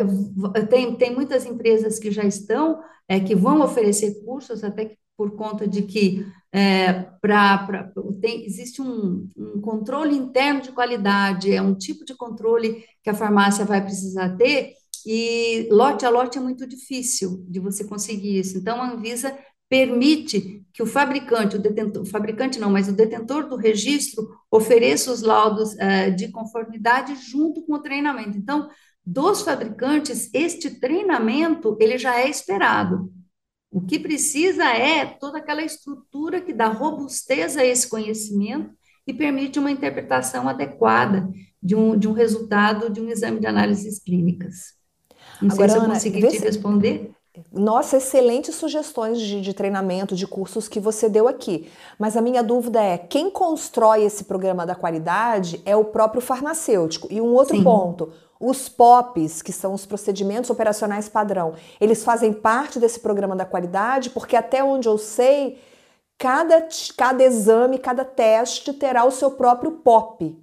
tem, 0.68 0.96
tem 0.96 1.14
muitas 1.14 1.44
empresas 1.44 1.98
que 1.98 2.10
já 2.10 2.24
estão, 2.24 2.80
é, 3.08 3.20
que 3.20 3.34
vão 3.34 3.60
oferecer 3.60 4.24
cursos, 4.24 4.64
até 4.64 4.86
que 4.86 4.96
por 5.16 5.34
conta 5.34 5.66
de 5.66 5.82
que 5.82 6.26
é, 6.52 6.92
pra, 7.20 7.58
pra, 7.58 7.92
tem, 8.20 8.44
existe 8.44 8.82
um, 8.82 9.28
um, 9.36 9.60
controle 9.60 10.16
interno 10.16 10.60
de 10.60 10.72
qualidade, 10.72 11.52
é 11.52 11.60
um 11.60 11.74
tipo 11.74 12.04
de 12.04 12.14
controle 12.14 12.84
que 13.02 13.10
a 13.10 13.14
farmácia 13.14 13.64
vai 13.64 13.82
precisar 13.82 14.36
ter, 14.36 14.74
e 15.06 15.68
lote 15.70 16.04
a 16.04 16.10
lote 16.10 16.36
é 16.36 16.40
muito 16.40 16.66
difícil 16.66 17.44
de 17.48 17.60
você 17.60 17.84
conseguir 17.84 18.40
isso. 18.40 18.58
Então, 18.58 18.82
a 18.82 18.90
Anvisa 18.90 19.38
permite 19.68 20.64
que 20.72 20.82
o 20.82 20.86
fabricante, 20.86 21.56
o 21.56 21.58
detentor, 21.58 22.04
fabricante 22.04 22.58
não, 22.58 22.70
mas 22.70 22.88
o 22.88 22.92
detentor 22.92 23.48
do 23.48 23.56
registro 23.56 24.28
ofereça 24.50 25.12
os 25.12 25.22
laudos 25.22 25.74
uh, 25.74 26.14
de 26.16 26.28
conformidade 26.28 27.14
junto 27.16 27.62
com 27.62 27.74
o 27.74 27.82
treinamento. 27.82 28.36
Então, 28.36 28.68
dos 29.04 29.42
fabricantes, 29.42 30.28
este 30.34 30.70
treinamento 30.80 31.76
ele 31.80 31.96
já 31.96 32.18
é 32.18 32.28
esperado. 32.28 33.12
O 33.70 33.80
que 33.80 33.98
precisa 33.98 34.64
é 34.64 35.04
toda 35.04 35.38
aquela 35.38 35.62
estrutura 35.62 36.40
que 36.40 36.52
dá 36.52 36.66
robustez 36.66 37.56
a 37.56 37.64
esse 37.64 37.88
conhecimento 37.88 38.74
e 39.06 39.14
permite 39.14 39.58
uma 39.58 39.70
interpretação 39.70 40.48
adequada 40.48 41.28
de 41.62 41.76
um, 41.76 41.96
de 41.96 42.08
um 42.08 42.12
resultado 42.12 42.90
de 42.90 43.00
um 43.00 43.08
exame 43.08 43.38
de 43.38 43.46
análises 43.46 44.00
clínicas. 44.00 44.76
Não 45.40 45.52
Agora, 45.52 45.68
sei 45.68 45.80
se 45.80 45.86
eu 45.86 45.90
consegui 45.90 46.28
te 46.28 46.38
responder. 46.38 47.10
Nossa, 47.52 47.98
excelentes 47.98 48.54
sugestões 48.54 49.20
de, 49.20 49.42
de, 49.42 49.52
treinamento, 49.52 50.14
de 50.14 50.26
cursos 50.26 50.68
que 50.68 50.80
você 50.80 51.08
deu 51.08 51.28
aqui. 51.28 51.70
Mas 51.98 52.16
a 52.16 52.22
minha 52.22 52.42
dúvida 52.42 52.80
é: 52.80 52.96
quem 52.96 53.30
constrói 53.30 54.04
esse 54.04 54.24
programa 54.24 54.64
da 54.64 54.74
qualidade 54.74 55.60
é 55.64 55.76
o 55.76 55.84
próprio 55.84 56.22
farmacêutico. 56.22 57.08
E 57.10 57.20
um 57.20 57.34
outro 57.34 57.56
Sim. 57.56 57.62
ponto: 57.62 58.10
os 58.40 58.68
POPs, 58.68 59.42
que 59.42 59.52
são 59.52 59.74
os 59.74 59.84
procedimentos 59.84 60.48
operacionais 60.50 61.08
padrão, 61.08 61.54
eles 61.80 62.02
fazem 62.04 62.32
parte 62.32 62.78
desse 62.78 63.00
programa 63.00 63.36
da 63.36 63.44
qualidade, 63.44 64.10
porque 64.10 64.36
até 64.36 64.64
onde 64.64 64.88
eu 64.88 64.96
sei, 64.96 65.58
cada, 66.18 66.66
cada 66.96 67.22
exame, 67.22 67.78
cada 67.78 68.04
teste 68.04 68.72
terá 68.72 69.04
o 69.04 69.10
seu 69.10 69.32
próprio 69.32 69.72
POP. 69.72 70.36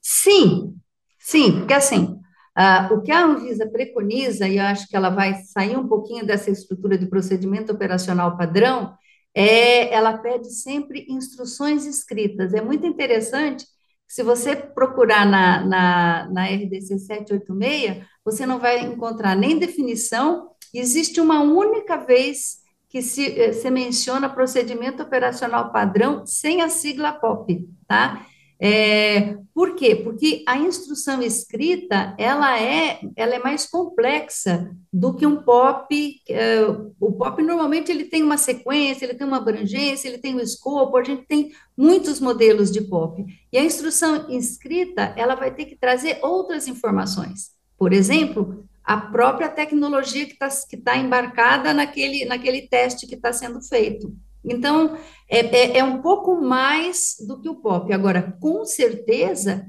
Sim, 0.00 0.74
sim, 1.18 1.58
porque 1.58 1.74
assim, 1.74 2.17
Uh, 2.58 2.94
o 2.94 3.02
que 3.02 3.12
a 3.12 3.24
Anvisa 3.24 3.68
preconiza, 3.68 4.48
e 4.48 4.58
eu 4.58 4.64
acho 4.64 4.88
que 4.88 4.96
ela 4.96 5.10
vai 5.10 5.34
sair 5.44 5.76
um 5.76 5.86
pouquinho 5.86 6.26
dessa 6.26 6.50
estrutura 6.50 6.98
de 6.98 7.06
procedimento 7.06 7.72
operacional 7.72 8.36
padrão, 8.36 8.94
é 9.32 9.94
ela 9.94 10.18
pede 10.18 10.50
sempre 10.50 11.06
instruções 11.08 11.86
escritas. 11.86 12.52
É 12.54 12.60
muito 12.60 12.84
interessante, 12.84 13.64
se 14.08 14.24
você 14.24 14.56
procurar 14.56 15.24
na, 15.24 15.64
na, 15.64 16.28
na 16.32 16.46
RDC 16.46 16.98
786, 16.98 18.04
você 18.24 18.44
não 18.44 18.58
vai 18.58 18.80
encontrar 18.80 19.36
nem 19.36 19.58
definição, 19.58 20.50
existe 20.74 21.20
uma 21.20 21.40
única 21.42 21.96
vez 21.96 22.56
que 22.88 23.02
se, 23.02 23.38
eh, 23.38 23.52
se 23.52 23.70
menciona 23.70 24.28
procedimento 24.28 25.02
operacional 25.02 25.70
padrão 25.70 26.26
sem 26.26 26.62
a 26.62 26.68
sigla 26.68 27.12
POP, 27.12 27.68
tá? 27.86 28.26
É, 28.60 29.36
por 29.54 29.76
quê? 29.76 29.94
Porque 29.94 30.42
a 30.46 30.58
instrução 30.58 31.22
escrita 31.22 32.14
ela 32.18 32.60
é, 32.60 33.00
ela 33.14 33.34
é 33.34 33.38
mais 33.38 33.66
complexa 33.66 34.74
do 34.92 35.14
que 35.14 35.24
um 35.24 35.42
POP. 35.42 36.20
É, 36.28 36.60
o 36.98 37.12
POP 37.12 37.42
normalmente 37.42 37.90
ele 37.90 38.04
tem 38.04 38.22
uma 38.22 38.36
sequência, 38.36 39.04
ele 39.04 39.14
tem 39.14 39.26
uma 39.26 39.36
abrangência, 39.36 40.08
ele 40.08 40.18
tem 40.18 40.34
um 40.34 40.40
escopo. 40.40 40.96
A 40.96 41.04
gente 41.04 41.24
tem 41.26 41.52
muitos 41.76 42.18
modelos 42.18 42.70
de 42.72 42.80
POP 42.80 43.24
e 43.52 43.58
a 43.58 43.64
instrução 43.64 44.28
escrita 44.28 45.14
ela 45.16 45.36
vai 45.36 45.54
ter 45.54 45.66
que 45.66 45.76
trazer 45.76 46.18
outras 46.22 46.66
informações. 46.66 47.52
Por 47.78 47.92
exemplo, 47.92 48.64
a 48.82 48.96
própria 48.96 49.48
tecnologia 49.48 50.26
que 50.26 50.32
está 50.32 50.48
que 50.68 50.76
tá 50.76 50.96
embarcada 50.96 51.72
naquele, 51.72 52.24
naquele 52.24 52.62
teste 52.62 53.06
que 53.06 53.14
está 53.14 53.32
sendo 53.32 53.60
feito. 53.60 54.12
Então, 54.50 54.96
é, 55.28 55.40
é, 55.40 55.78
é, 55.78 55.84
um 55.84 56.00
pouco 56.00 56.40
mais 56.40 57.16
do 57.26 57.40
que 57.40 57.48
o 57.48 57.56
pop. 57.56 57.92
Agora, 57.92 58.36
com 58.40 58.64
certeza, 58.64 59.66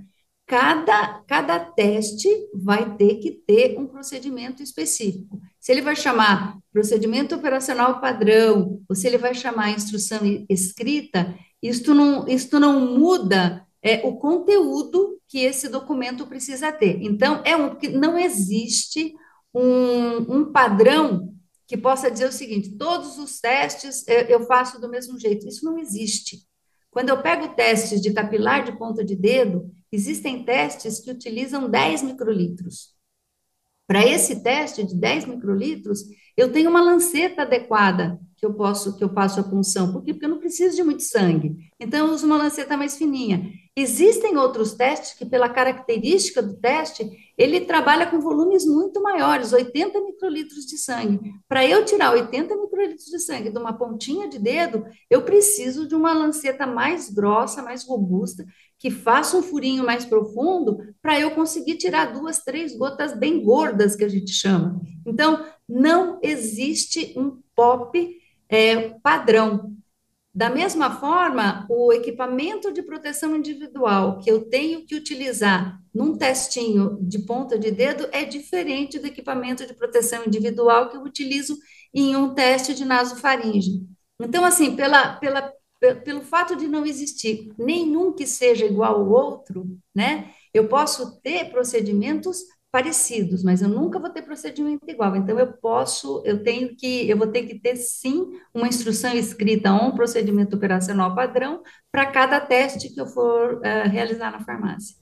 cada, 0.48 1.22
cada 1.28 1.60
teste 1.60 2.28
vai 2.54 2.96
ter 2.96 3.16
que 3.16 3.32
ter 3.32 3.78
um 3.78 3.86
procedimento 3.86 4.64
específico. 4.64 5.40
Se 5.60 5.72
ele 5.72 5.82
vai 5.82 5.96
chamar 5.96 6.58
procedimento 6.72 7.36
operacional 7.36 8.00
padrão, 8.00 8.82
ou 8.90 8.96
se 8.96 9.06
ele 9.06 9.18
vai 9.18 9.34
chamar 9.34 9.72
instrução 9.72 10.20
escrita, 10.50 11.36
isto 11.62 11.94
não, 11.94 12.28
isto 12.28 12.60
não 12.60 12.98
muda 12.98 13.66
é, 13.84 14.06
o 14.08 14.18
conteúdo 14.18 15.20
que 15.28 15.40
esse 15.40 15.70
documento 15.70 16.26
precisa 16.26 16.72
ter. 16.72 17.00
Então, 17.02 17.42
é 17.46 17.56
um, 17.56 17.70
porque 17.70 17.90
não 17.90 18.18
existe 18.18 19.14
um, 19.54 20.38
um 20.38 20.52
padrão 20.52 21.34
que 21.70 21.78
possa 21.78 22.10
dizer 22.10 22.28
o 22.28 22.32
seguinte: 22.32 22.76
todos 22.76 23.20
os 23.20 23.40
testes 23.40 24.04
eu 24.08 24.42
faço 24.48 24.82
do 24.82 24.90
mesmo 24.90 25.20
jeito. 25.20 25.48
Isso 25.48 25.64
não 25.64 25.78
existe. 25.78 26.40
Quando 26.90 27.10
eu 27.10 27.22
pego 27.22 27.50
testes 27.50 28.02
de 28.02 28.12
capilar 28.12 28.66
de 28.66 28.76
ponta 28.76 29.06
de 29.06 29.16
dedo, 29.16 29.72
existem 29.92 30.44
testes 30.44 31.00
que 31.00 31.12
utilizam 31.12 31.70
10 31.70 32.02
microlitros. 32.02 32.98
Para 33.88 34.04
esse 34.04 34.42
teste 34.42 34.84
de 34.84 34.96
10 34.96 35.26
microlitros, 35.26 36.04
eu 36.36 36.52
tenho 36.52 36.72
uma 36.72 36.82
lanceta 36.82 37.44
adequada 37.44 38.20
que 38.36 38.46
eu 38.46 38.54
posso 38.54 38.98
que 38.98 39.04
eu 39.04 39.10
passo 39.14 39.40
a 39.40 39.44
punção. 39.44 39.92
Por 39.94 40.04
quê? 40.04 40.14
Porque 40.14 40.26
eu 40.26 40.30
não 40.30 40.40
preciso 40.40 40.76
de 40.76 40.84
muito 40.84 41.04
sangue. 41.04 41.56
Então 41.80 42.08
eu 42.08 42.14
uso 42.14 42.26
uma 42.26 42.38
lanceta 42.38 42.76
mais 42.76 42.98
fininha. 42.98 43.52
Existem 43.76 44.36
outros 44.36 44.74
testes 44.74 45.14
que 45.14 45.26
pela 45.26 45.48
característica 45.48 46.42
do 46.42 46.56
teste, 46.58 47.10
ele 47.38 47.62
trabalha 47.62 48.08
com 48.08 48.20
volumes 48.20 48.66
muito 48.66 49.02
maiores, 49.02 49.54
80 49.54 50.02
microlitros 50.02 50.66
de 50.66 50.78
sangue. 50.78 51.32
Para 51.48 51.66
eu 51.66 51.86
tirar 51.86 52.12
80 52.12 52.56
microlitros 52.58 53.06
de 53.06 53.20
sangue 53.20 53.50
de 53.50 53.58
uma 53.58 53.72
pontinha 53.72 54.28
de 54.28 54.38
dedo, 54.38 54.86
eu 55.10 55.22
preciso 55.22 55.88
de 55.88 55.96
uma 55.96 56.14
lanceta 56.14 56.68
mais 56.68 57.10
grossa, 57.10 57.62
mais 57.62 57.86
robusta, 57.86 58.46
que 58.78 58.90
faça 58.90 59.38
um 59.38 59.44
furinho 59.44 59.86
mais 59.86 60.04
profundo 60.04 60.78
para 61.02 61.20
eu 61.20 61.32
conseguir 61.32 61.76
tirar 61.76 62.14
duas, 62.14 62.40
três 62.40 62.76
gotas 62.76 63.18
bem 63.18 63.44
gordas, 63.44 63.96
que 63.96 64.04
a 64.04 64.10
gente 64.10 64.32
chama. 64.32 64.82
Então, 65.06 65.46
não 65.68 66.20
existe 66.22 67.14
um 67.18 67.40
POP 67.56 68.18
é, 68.50 68.90
padrão. 69.04 69.76
Da 70.34 70.50
mesma 70.50 71.00
forma, 71.00 71.66
o 71.70 71.92
equipamento 71.92 72.72
de 72.72 72.84
proteção 72.84 73.36
individual 73.36 74.20
que 74.20 74.30
eu 74.30 74.48
tenho 74.48 74.86
que 74.86 74.96
utilizar 74.96 75.80
num 75.94 76.16
testinho 76.18 76.98
de 77.02 77.20
ponta 77.20 77.58
de 77.58 77.72
dedo 77.72 78.08
é 78.12 78.24
diferente 78.24 79.00
do 79.00 79.08
equipamento 79.08 79.66
de 79.66 79.74
proteção 79.74 80.24
individual 80.26 80.90
que 80.90 80.98
eu 80.98 81.02
utilizo 81.02 81.58
em 81.94 82.16
um 82.16 82.34
teste 82.34 82.76
de 82.76 82.86
nasofaringe. 82.86 83.82
Então, 84.22 84.46
assim, 84.46 84.76
pela, 84.76 85.16
pela, 85.16 85.52
pelo 86.04 86.22
fato 86.22 86.56
de 86.56 86.68
não 86.68 86.86
existir 86.86 87.52
nenhum 87.58 88.14
que 88.14 88.28
seja 88.28 88.66
igual 88.66 88.96
ao 88.96 89.10
outro, 89.10 89.66
né? 89.96 90.32
Eu 90.54 90.68
posso 90.68 91.20
ter 91.22 91.50
procedimentos 91.50 92.40
parecidos, 92.72 93.44
mas 93.44 93.62
eu 93.62 93.70
nunca 93.70 94.00
vou 94.00 94.10
ter 94.10 94.22
procedimento 94.22 94.88
igual. 94.88 95.16
Então 95.16 95.40
eu 95.40 95.48
posso, 95.54 96.22
eu 96.24 96.44
tenho 96.44 96.76
que, 96.76 97.10
eu 97.10 97.18
vou 97.18 97.28
ter 97.28 97.44
que 97.44 97.60
ter 97.60 97.76
sim 97.76 98.40
uma 98.54 98.68
instrução 98.68 99.12
escrita, 99.14 99.74
um 99.74 99.92
procedimento 99.92 100.56
operacional 100.56 101.16
padrão 101.16 101.62
para 101.92 102.06
cada 102.06 102.40
teste 102.40 102.90
que 102.90 103.02
eu 103.02 103.08
for 103.08 103.56
uh, 103.56 103.90
realizar 103.90 104.32
na 104.32 104.40
farmácia. 104.42 104.96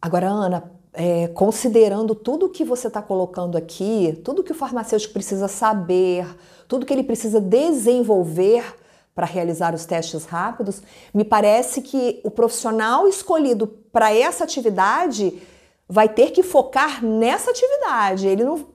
Agora, 0.00 0.28
Ana, 0.28 0.72
é, 0.92 1.28
considerando 1.28 2.14
tudo 2.14 2.48
que 2.48 2.64
você 2.64 2.88
está 2.88 3.02
colocando 3.02 3.58
aqui, 3.58 4.18
tudo 4.24 4.42
que 4.42 4.52
o 4.52 4.54
farmacêutico 4.54 5.12
precisa 5.12 5.48
saber, 5.48 6.26
tudo 6.66 6.86
que 6.86 6.92
ele 6.92 7.04
precisa 7.04 7.40
desenvolver 7.40 8.64
para 9.14 9.26
realizar 9.26 9.74
os 9.74 9.84
testes 9.84 10.24
rápidos, 10.24 10.80
me 11.12 11.24
parece 11.24 11.82
que 11.82 12.20
o 12.22 12.30
profissional 12.30 13.06
escolhido 13.08 13.66
para 13.66 14.14
essa 14.14 14.44
atividade 14.44 15.42
vai 15.88 16.08
ter 16.08 16.32
que 16.32 16.42
focar 16.42 17.02
nessa 17.04 17.50
atividade. 17.50 18.26
Ele 18.26 18.44
não, 18.44 18.66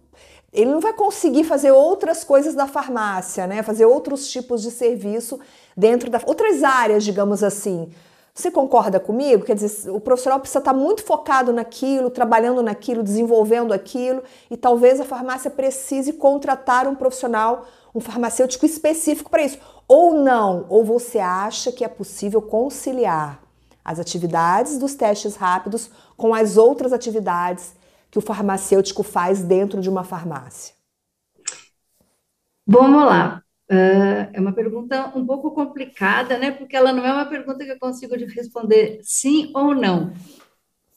ele 0.52 0.71
não 0.71 0.80
vai 0.80 0.93
conseguir 0.93 1.43
fazer 1.43 1.71
outras 1.71 2.23
coisas 2.23 2.56
da 2.56 2.67
farmácia, 2.67 3.45
né? 3.45 3.62
Fazer 3.62 3.86
outros 3.86 4.30
tipos 4.32 4.62
de 4.62 4.71
serviço 4.71 5.39
dentro 5.78 6.10
da 6.10 6.19
outras 6.26 6.63
áreas, 6.63 7.04
digamos 7.04 7.43
assim. 7.43 7.91
Você 8.36 8.49
concorda 8.49 8.99
comigo? 8.99 9.45
Quer 9.45 9.54
dizer, 9.54 9.91
o 9.91 9.99
profissional 9.99 10.39
precisa 10.39 10.58
estar 10.58 10.73
muito 10.73 11.04
focado 11.04 11.54
naquilo, 11.54 12.10
trabalhando 12.10 12.63
naquilo, 12.63 13.04
desenvolvendo 13.04 13.71
aquilo, 13.71 14.23
e 14.49 14.58
talvez 14.58 14.99
a 14.99 15.06
farmácia 15.06 15.52
precise 15.52 16.13
contratar 16.13 16.88
um 16.88 16.95
profissional, 16.95 17.67
um 17.93 17.99
farmacêutico 17.99 18.65
específico 18.65 19.30
para 19.30 19.43
isso. 19.43 19.60
Ou 19.88 20.15
não, 20.15 20.65
ou 20.67 20.84
você 20.84 21.19
acha 21.19 21.71
que 21.71 21.86
é 21.86 21.88
possível 21.88 22.41
conciliar 22.41 23.39
as 23.86 23.99
atividades 23.99 24.80
dos 24.80 24.95
testes 24.95 25.36
rápidos 25.36 25.91
com 26.15 26.34
as 26.34 26.58
outras 26.58 26.93
atividades 26.93 27.76
que 28.10 28.17
o 28.17 28.21
farmacêutico 28.21 29.04
faz 29.04 29.43
dentro 29.43 29.82
de 29.82 29.89
uma 29.89 30.04
farmácia? 30.04 30.76
Vamos 32.65 33.04
lá. 33.04 33.43
Uh, 33.71 34.30
é 34.34 34.39
uma 34.39 34.54
pergunta 34.54 35.12
um 35.15 35.26
pouco 35.26 35.52
complicada, 35.52 36.38
né? 36.38 36.52
Porque 36.52 36.76
ela 36.76 36.93
não 36.93 37.06
é 37.06 37.12
uma 37.12 37.26
pergunta 37.26 37.63
que 37.63 37.71
eu 37.71 37.80
consigo 37.80 38.15
responder 38.15 38.99
sim 39.02 39.52
ou 39.56 39.73
não. 39.73 40.13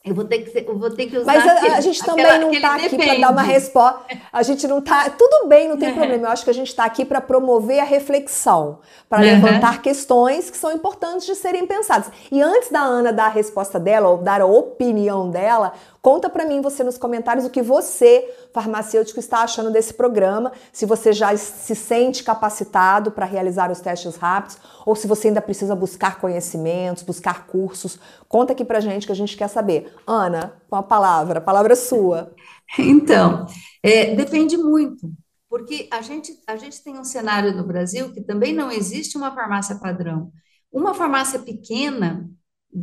Eu 0.06 0.14
vou 0.14 0.24
ter 0.24 0.38
que, 0.38 0.58
eu 0.58 0.78
vou 0.78 0.90
ter 0.90 1.06
que 1.06 1.18
usar. 1.18 1.34
Mas 1.34 1.44
a, 1.44 1.52
aquele, 1.54 1.74
a 1.74 1.80
gente 1.80 2.04
também 2.04 2.24
aquela, 2.24 2.40
não 2.40 2.52
está 2.52 2.76
aqui 2.76 2.96
para 2.96 3.18
dar 3.18 3.32
uma 3.32 3.42
resposta. 3.42 4.00
A 4.32 4.42
gente 4.44 4.68
não 4.68 4.78
está. 4.78 5.10
Tudo 5.10 5.48
bem, 5.48 5.68
não 5.68 5.76
tem 5.76 5.92
problema. 5.92 6.28
Eu 6.28 6.30
acho 6.30 6.44
que 6.44 6.50
a 6.50 6.54
gente 6.54 6.68
está 6.68 6.84
aqui 6.84 7.04
para 7.04 7.20
promover 7.20 7.80
a 7.80 7.84
reflexão, 7.84 8.78
para 9.08 9.18
uhum. 9.18 9.24
levantar 9.24 9.82
questões 9.82 10.48
que 10.48 10.56
são 10.56 10.70
importantes 10.70 11.26
de 11.26 11.34
serem 11.34 11.66
pensadas. 11.66 12.08
E 12.30 12.40
antes 12.40 12.70
da 12.70 12.80
Ana 12.80 13.12
dar 13.12 13.26
a 13.26 13.30
resposta 13.30 13.80
dela, 13.80 14.08
ou 14.08 14.18
dar 14.18 14.40
a 14.40 14.46
opinião 14.46 15.28
dela, 15.28 15.72
Conta 16.06 16.30
para 16.30 16.44
mim 16.44 16.60
você 16.60 16.84
nos 16.84 16.96
comentários 16.96 17.44
o 17.44 17.50
que 17.50 17.60
você, 17.60 18.32
farmacêutico, 18.52 19.18
está 19.18 19.38
achando 19.38 19.72
desse 19.72 19.92
programa, 19.92 20.52
se 20.72 20.86
você 20.86 21.12
já 21.12 21.36
se 21.36 21.74
sente 21.74 22.22
capacitado 22.22 23.10
para 23.10 23.26
realizar 23.26 23.72
os 23.72 23.80
testes 23.80 24.14
rápidos 24.14 24.56
ou 24.84 24.94
se 24.94 25.08
você 25.08 25.26
ainda 25.26 25.42
precisa 25.42 25.74
buscar 25.74 26.20
conhecimentos, 26.20 27.02
buscar 27.02 27.48
cursos. 27.48 27.98
Conta 28.28 28.52
aqui 28.52 28.64
pra 28.64 28.78
gente 28.78 29.04
que 29.04 29.10
a 29.10 29.16
gente 29.16 29.36
quer 29.36 29.48
saber. 29.48 29.95
Ana, 30.06 30.60
com 30.68 30.76
a 30.76 30.82
palavra, 30.82 31.38
a 31.38 31.42
palavra 31.42 31.72
é 31.72 31.76
sua. 31.76 32.34
Então, 32.78 33.46
é, 33.80 34.16
depende 34.16 34.56
muito, 34.56 35.08
porque 35.48 35.88
a 35.92 36.02
gente, 36.02 36.36
a 36.48 36.56
gente 36.56 36.82
tem 36.82 36.98
um 36.98 37.04
cenário 37.04 37.54
no 37.54 37.64
Brasil 37.64 38.12
que 38.12 38.20
também 38.20 38.52
não 38.52 38.72
existe 38.72 39.16
uma 39.16 39.32
farmácia 39.32 39.78
padrão. 39.78 40.32
Uma 40.72 40.92
farmácia 40.92 41.38
pequena, 41.38 42.28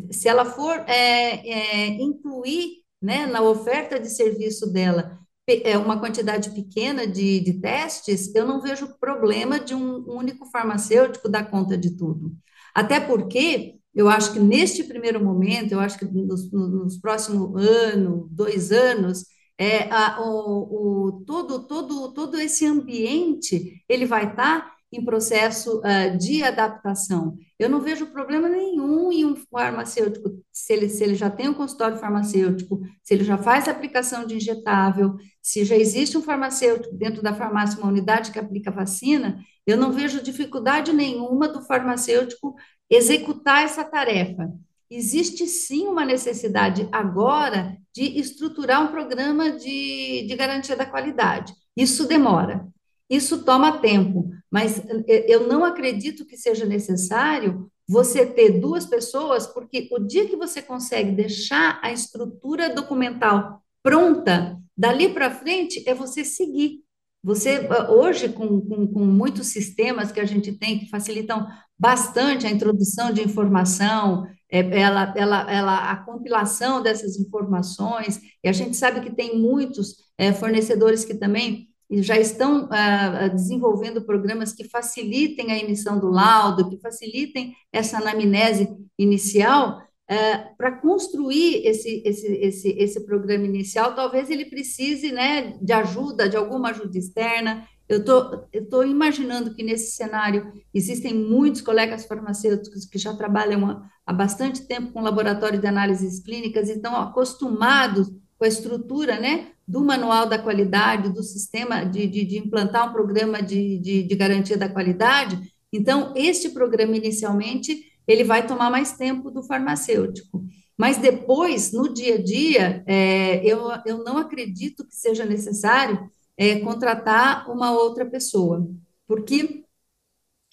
se 0.10 0.30
ela 0.30 0.45
for 0.45 0.80
é, 0.88 1.47
é, 1.47 1.88
incluir 2.02 2.84
né, 3.02 3.26
na 3.26 3.41
oferta 3.41 3.99
de 3.99 4.10
serviço 4.10 4.71
dela 4.71 5.19
é 5.45 5.78
uma 5.78 5.99
quantidade 5.99 6.52
pequena 6.52 7.06
de, 7.06 7.41
de 7.41 7.60
testes, 7.60 8.34
eu 8.34 8.47
não 8.47 8.62
vejo 8.62 8.97
problema 8.97 9.60
de 9.60 9.76
um 9.76 10.10
único 10.10 10.45
farmacêutico 10.45 11.28
dar 11.28 11.49
conta 11.49 11.78
de 11.78 11.97
tudo. 11.97 12.32
Até 12.73 12.99
porque 12.99 13.76
eu 13.93 14.10
acho 14.10 14.34
que 14.34 14.39
neste 14.39 14.84
primeiro 14.84 15.23
momento, 15.23 15.71
eu 15.71 15.79
acho 15.79 15.97
que 15.99 16.06
nos, 16.06 16.51
nos 16.51 16.97
próximos 16.97 17.56
ano, 17.65 18.27
dois 18.32 18.71
anos, 18.71 19.25
é, 19.58 19.88
a, 19.91 20.19
o, 20.21 21.08
o, 21.08 21.12
todo, 21.25 21.67
todo, 21.67 22.12
todo 22.13 22.39
esse 22.39 22.65
ambiente 22.65 23.84
ele 23.88 24.06
vai 24.06 24.29
estar 24.29 24.62
tá 24.62 24.73
em 24.91 25.03
processo 25.03 25.79
uh, 25.79 26.17
de 26.17 26.43
adaptação. 26.43 27.36
Eu 27.58 27.69
não 27.69 27.82
vejo 27.82 28.08
problema 28.08 28.47
nenhum 28.47 29.12
em 29.12 29.25
um 29.25 29.36
farmacêutico, 29.36 30.29
se 30.51 30.73
ele, 30.73 30.88
se 30.89 31.03
ele 31.03 31.15
já 31.15 31.29
tem 31.29 31.49
um 31.49 31.53
consultório 31.53 31.97
farmacêutico, 31.97 32.82
se 33.03 33.13
ele 33.13 33.23
já 33.23 33.38
faz 33.38 33.67
aplicação 33.67 34.25
de 34.25 34.36
injetável, 34.36 35.15
se 35.41 35.65
já 35.65 35.75
existe 35.75 36.17
um 36.17 36.21
farmacêutico 36.21 36.95
dentro 36.95 37.23
da 37.23 37.34
farmácia, 37.34 37.79
uma 37.79 37.89
unidade 37.89 38.32
que 38.32 38.39
aplica 38.39 38.69
vacina, 38.69 39.39
eu 39.65 39.77
não 39.77 39.91
vejo 39.91 40.21
dificuldade 40.21 40.93
nenhuma 40.93 41.47
do 41.47 41.62
farmacêutico 41.62 42.56
executar 42.93 43.63
essa 43.63 43.84
tarefa. 43.84 44.51
Existe 44.89 45.47
sim 45.47 45.88
uma 45.88 46.06
necessidade 46.06 46.88
agora 46.91 47.77
de 47.93 48.19
estruturar 48.19 48.84
um 48.84 48.91
programa 48.91 49.51
de, 49.51 50.25
de 50.27 50.36
garantia 50.36 50.75
da 50.75 50.86
qualidade. 50.86 51.53
Isso 51.75 52.08
demora. 52.08 52.67
Isso 53.10 53.43
toma 53.43 53.79
tempo, 53.79 54.29
mas 54.49 54.79
eh, 55.08 55.25
eu 55.27 55.47
não 55.47 55.63
acredito 55.65 56.25
que 56.25 56.38
seja 56.38 56.65
necessário 56.65 57.69
você 57.88 58.25
ter 58.25 58.60
duas 58.60 58.86
pessoas, 58.86 59.45
porque 59.45 59.88
o 59.91 59.99
dia 59.99 60.27
que 60.27 60.36
você 60.36 60.62
consegue 60.62 61.12
deixar 61.12 61.79
a 61.84 61.91
estrutura 61.91 62.73
documental 62.73 63.62
pronta, 63.84 64.58
dali 64.75 65.10
para 65.10 65.29
frente 65.29 65.84
é 65.86 65.93
você 65.93 66.23
seguir. 66.23 66.82
Você, 67.23 67.67
ah, 67.69 67.91
hoje, 67.91 68.29
com, 68.29 68.60
com, 68.62 68.88
com, 68.88 69.06
muitos 69.06 69.47
sistemas 69.47 70.12
que 70.12 70.19
a 70.19 70.25
gente 70.25 70.51
tem 70.53 70.79
que 70.79 70.89
facilitam 70.89 71.47
bastante 71.84 72.48
a 72.48 72.50
introdução 72.50 73.12
de 73.12 73.22
informação, 73.22 74.26
é, 74.50 74.60
ela, 74.80 75.13
ela, 75.17 75.52
ela, 75.52 75.91
a 75.91 75.98
compilação 75.98 76.82
dessas 76.82 77.19
informações, 77.19 78.22
e 78.41 78.48
a 78.48 78.54
gente 78.54 78.78
sabe 78.78 79.02
que 79.02 79.13
tem 79.13 79.38
muitos 79.38 79.98
é, 80.17 80.32
fornecedores 80.32 81.04
que 81.04 81.13
também 81.13 81.67
já 81.91 82.17
estão 82.17 82.69
ah, 82.72 83.28
desenvolvendo 83.28 84.02
programas 84.06 84.54
que 84.54 84.63
facilitem 84.63 85.52
a 85.52 85.60
emissão 85.60 86.00
do 86.00 86.08
laudo, 86.08 86.69
que 86.69 86.80
facilitem 86.80 87.54
essa 87.72 87.98
anamnese 87.98 88.69
inicial, 88.98 89.82
ah, 90.10 90.48
para 90.58 90.72
construir 90.72 91.67
esse, 91.67 92.02
esse, 92.06 92.28
esse, 92.28 92.69
esse 92.80 93.06
programa 93.06 93.46
inicial, 93.46 93.93
talvez 93.93 94.30
ele 94.30 94.46
precise 94.46 95.12
né, 95.12 95.58
de 95.62 95.74
ajuda, 95.74 96.30
de 96.30 96.38
alguma 96.38 96.69
ajuda 96.69 96.98
externa. 96.98 97.67
Eu 97.93 98.03
tô, 98.03 98.45
estou 98.51 98.84
imaginando 98.84 99.53
que 99.53 99.62
nesse 99.62 99.91
cenário 99.91 100.51
existem 100.73 101.13
muitos 101.13 101.62
colegas 101.62 102.06
farmacêuticos 102.06 102.86
que 102.86 102.97
já 102.97 103.13
trabalham 103.13 103.84
há 104.03 104.12
bastante 104.12 104.65
tempo 104.65 104.91
com 104.91 105.01
laboratório 105.01 105.60
de 105.60 105.67
análises 105.67 106.19
clínicas 106.19 106.69
e 106.69 106.73
estão 106.73 106.95
acostumados 106.95 108.12
com 108.36 108.45
a 108.45 108.47
estrutura 108.47 109.19
né, 109.19 109.49
do 109.67 109.82
manual 109.82 110.25
da 110.25 110.39
qualidade, 110.39 111.13
do 111.13 111.21
sistema 111.21 111.84
de, 111.84 112.08
de, 112.08 112.25
de 112.25 112.38
implantar 112.39 112.89
um 112.89 112.93
programa 112.93 113.43
de, 113.43 113.77
de, 113.77 114.01
de, 114.01 114.15
garantia 114.15 114.58
da 114.58 114.67
qualidade. 114.67 115.39
Então, 115.71 116.13
este 116.15 116.49
programa, 116.49 116.97
inicialmente, 116.97 117.79
ele 118.08 118.23
vai 118.23 118.45
tomar 118.47 118.71
mais 118.71 118.93
tempo 118.97 119.29
do 119.29 119.43
farmacêutico. 119.43 120.43
Mas 120.75 120.97
depois, 120.97 121.71
no 121.71 121.93
dia 121.93 122.15
a 122.15 122.23
dia, 122.23 122.84
é, 122.88 123.45
eu, 123.45 123.69
eu 123.86 124.03
não 124.03 124.17
acredito 124.17 124.84
que 124.84 124.95
seja 124.95 125.25
necessário 125.25 126.10
é, 126.38 126.60
contratar 126.60 127.50
uma 127.50 127.72
outra 127.72 128.06
pessoa. 128.06 128.67
Porque, 129.08 129.65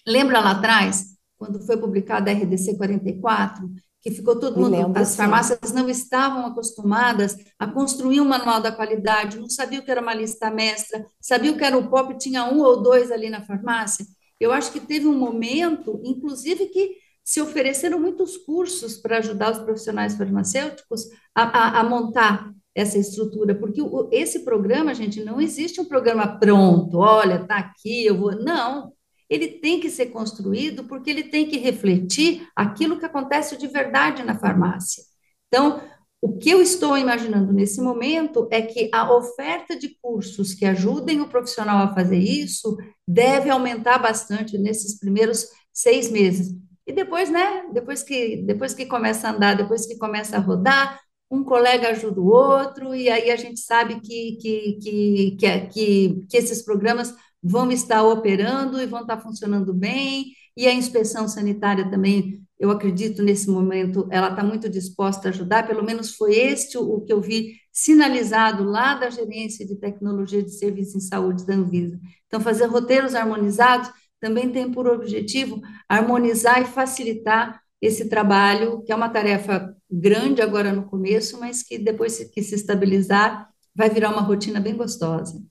lembra 0.05 0.39
lá 0.39 0.51
atrás, 0.51 1.15
quando 1.37 1.59
foi 1.65 1.77
publicada 1.77 2.29
a 2.29 2.33
RDC 2.33 2.77
44, 2.77 3.69
que 4.01 4.11
ficou 4.11 4.39
todo 4.39 4.59
mundo, 4.59 4.71
lembro, 4.71 4.99
as 4.99 5.15
farmácias 5.15 5.59
sim. 5.63 5.75
não 5.75 5.87
estavam 5.87 6.45
acostumadas 6.47 7.35
a 7.59 7.67
construir 7.67 8.19
um 8.19 8.25
manual 8.25 8.59
da 8.59 8.71
qualidade, 8.71 9.39
não 9.39 9.49
sabiam 9.49 9.81
o 9.81 9.85
que 9.85 9.91
era 9.91 10.01
uma 10.01 10.13
lista 10.13 10.49
mestra, 10.49 11.05
sabiam 11.19 11.55
que 11.55 11.63
era 11.63 11.77
o 11.77 11.87
POP, 11.89 12.17
tinha 12.17 12.45
um 12.45 12.61
ou 12.61 12.81
dois 12.81 13.11
ali 13.11 13.29
na 13.29 13.41
farmácia. 13.41 14.05
Eu 14.39 14.51
acho 14.51 14.71
que 14.71 14.79
teve 14.79 15.07
um 15.07 15.17
momento, 15.17 16.01
inclusive, 16.03 16.65
que 16.67 16.95
se 17.23 17.39
ofereceram 17.39 17.99
muitos 17.99 18.37
cursos 18.37 18.97
para 18.97 19.19
ajudar 19.19 19.51
os 19.51 19.59
profissionais 19.59 20.15
farmacêuticos 20.15 21.07
a, 21.35 21.43
a, 21.43 21.79
a 21.79 21.83
montar 21.83 22.51
essa 22.75 22.97
estrutura, 22.97 23.53
porque 23.55 23.81
esse 24.11 24.39
programa, 24.45 24.93
gente, 24.93 25.23
não 25.23 25.41
existe 25.41 25.81
um 25.81 25.85
programa 25.85 26.39
pronto, 26.39 26.97
olha, 26.99 27.45
tá 27.45 27.57
aqui, 27.57 28.05
eu 28.05 28.17
vou. 28.17 28.31
Não, 28.35 28.93
ele 29.29 29.47
tem 29.47 29.79
que 29.79 29.89
ser 29.89 30.07
construído 30.07 30.85
porque 30.85 31.09
ele 31.09 31.23
tem 31.23 31.45
que 31.47 31.57
refletir 31.57 32.47
aquilo 32.55 32.97
que 32.99 33.05
acontece 33.05 33.57
de 33.57 33.67
verdade 33.67 34.23
na 34.23 34.37
farmácia. 34.39 35.03
Então, 35.47 35.81
O 36.23 36.37
que 36.37 36.51
eu 36.51 36.61
estou 36.61 36.95
imaginando 36.97 37.51
nesse 37.51 37.81
momento 37.81 38.47
é 38.51 38.61
que 38.61 38.91
a 38.93 39.11
oferta 39.11 39.75
de 39.75 39.97
cursos 40.01 40.53
que 40.53 40.65
ajudem 40.65 41.19
o 41.19 41.27
profissional 41.27 41.79
a 41.79 41.95
fazer 41.95 42.19
isso 42.19 42.77
deve 43.07 43.49
aumentar 43.49 43.97
bastante 43.97 44.55
nesses 44.57 44.99
primeiros 44.99 45.47
seis 45.73 46.11
meses. 46.11 46.55
E 46.85 46.93
depois, 46.93 47.29
né? 47.31 47.65
Depois 47.73 48.03
que, 48.03 48.37
depois 48.37 48.73
que 48.75 48.85
começa 48.85 49.27
a 49.27 49.31
andar, 49.31 49.55
depois 49.55 49.87
que 49.87 49.97
começa 49.97 50.37
a 50.37 50.39
rodar, 50.39 50.99
um 51.31 51.43
colega 51.43 51.89
ajuda 51.89 52.19
o 52.19 52.27
outro, 52.27 52.93
e 52.93 53.09
aí 53.09 53.31
a 53.31 53.37
gente 53.37 53.61
sabe 53.61 54.01
que, 54.01 54.37
que, 54.41 54.77
que, 54.81 55.37
que, 55.39 55.61
que, 55.67 56.25
que 56.29 56.37
esses 56.37 56.61
programas 56.61 57.15
vão 57.41 57.71
estar 57.71 58.03
operando 58.03 58.81
e 58.81 58.85
vão 58.85 59.01
estar 59.01 59.19
funcionando 59.19 59.73
bem, 59.73 60.25
e 60.57 60.67
a 60.67 60.73
inspeção 60.73 61.27
sanitária 61.29 61.89
também 61.89 62.41
eu 62.59 62.69
acredito 62.69 63.23
nesse 63.23 63.49
momento, 63.49 64.07
ela 64.11 64.29
está 64.29 64.43
muito 64.43 64.69
disposta 64.69 65.27
a 65.27 65.31
ajudar, 65.31 65.65
pelo 65.65 65.83
menos 65.83 66.15
foi 66.15 66.35
este 66.35 66.77
o 66.77 67.01
que 67.01 67.11
eu 67.11 67.19
vi 67.19 67.55
sinalizado 67.71 68.63
lá 68.63 68.93
da 68.93 69.09
Gerência 69.09 69.65
de 69.65 69.75
Tecnologia 69.77 70.43
de 70.43 70.51
Serviços 70.51 70.95
em 70.95 70.99
Saúde 70.99 71.43
da 71.43 71.55
Anvisa. 71.55 71.99
Então, 72.27 72.39
fazer 72.39 72.67
roteiros 72.67 73.15
harmonizados 73.15 73.89
também 74.19 74.51
tem 74.51 74.71
por 74.71 74.87
objetivo 74.87 75.59
harmonizar 75.89 76.61
e 76.61 76.65
facilitar 76.65 77.59
esse 77.81 78.07
trabalho, 78.07 78.83
que 78.83 78.91
é 78.91 78.95
uma 78.95 79.09
tarefa 79.09 79.75
grande 79.89 80.41
agora 80.41 80.71
no 80.71 80.83
começo, 80.83 81.39
mas 81.39 81.63
que 81.63 81.79
depois 81.79 82.19
que 82.19 82.43
se 82.43 82.55
estabilizar, 82.55 83.49
vai 83.75 83.89
virar 83.89 84.11
uma 84.11 84.21
rotina 84.21 84.59
bem 84.59 84.75
gostosa. 84.75 85.41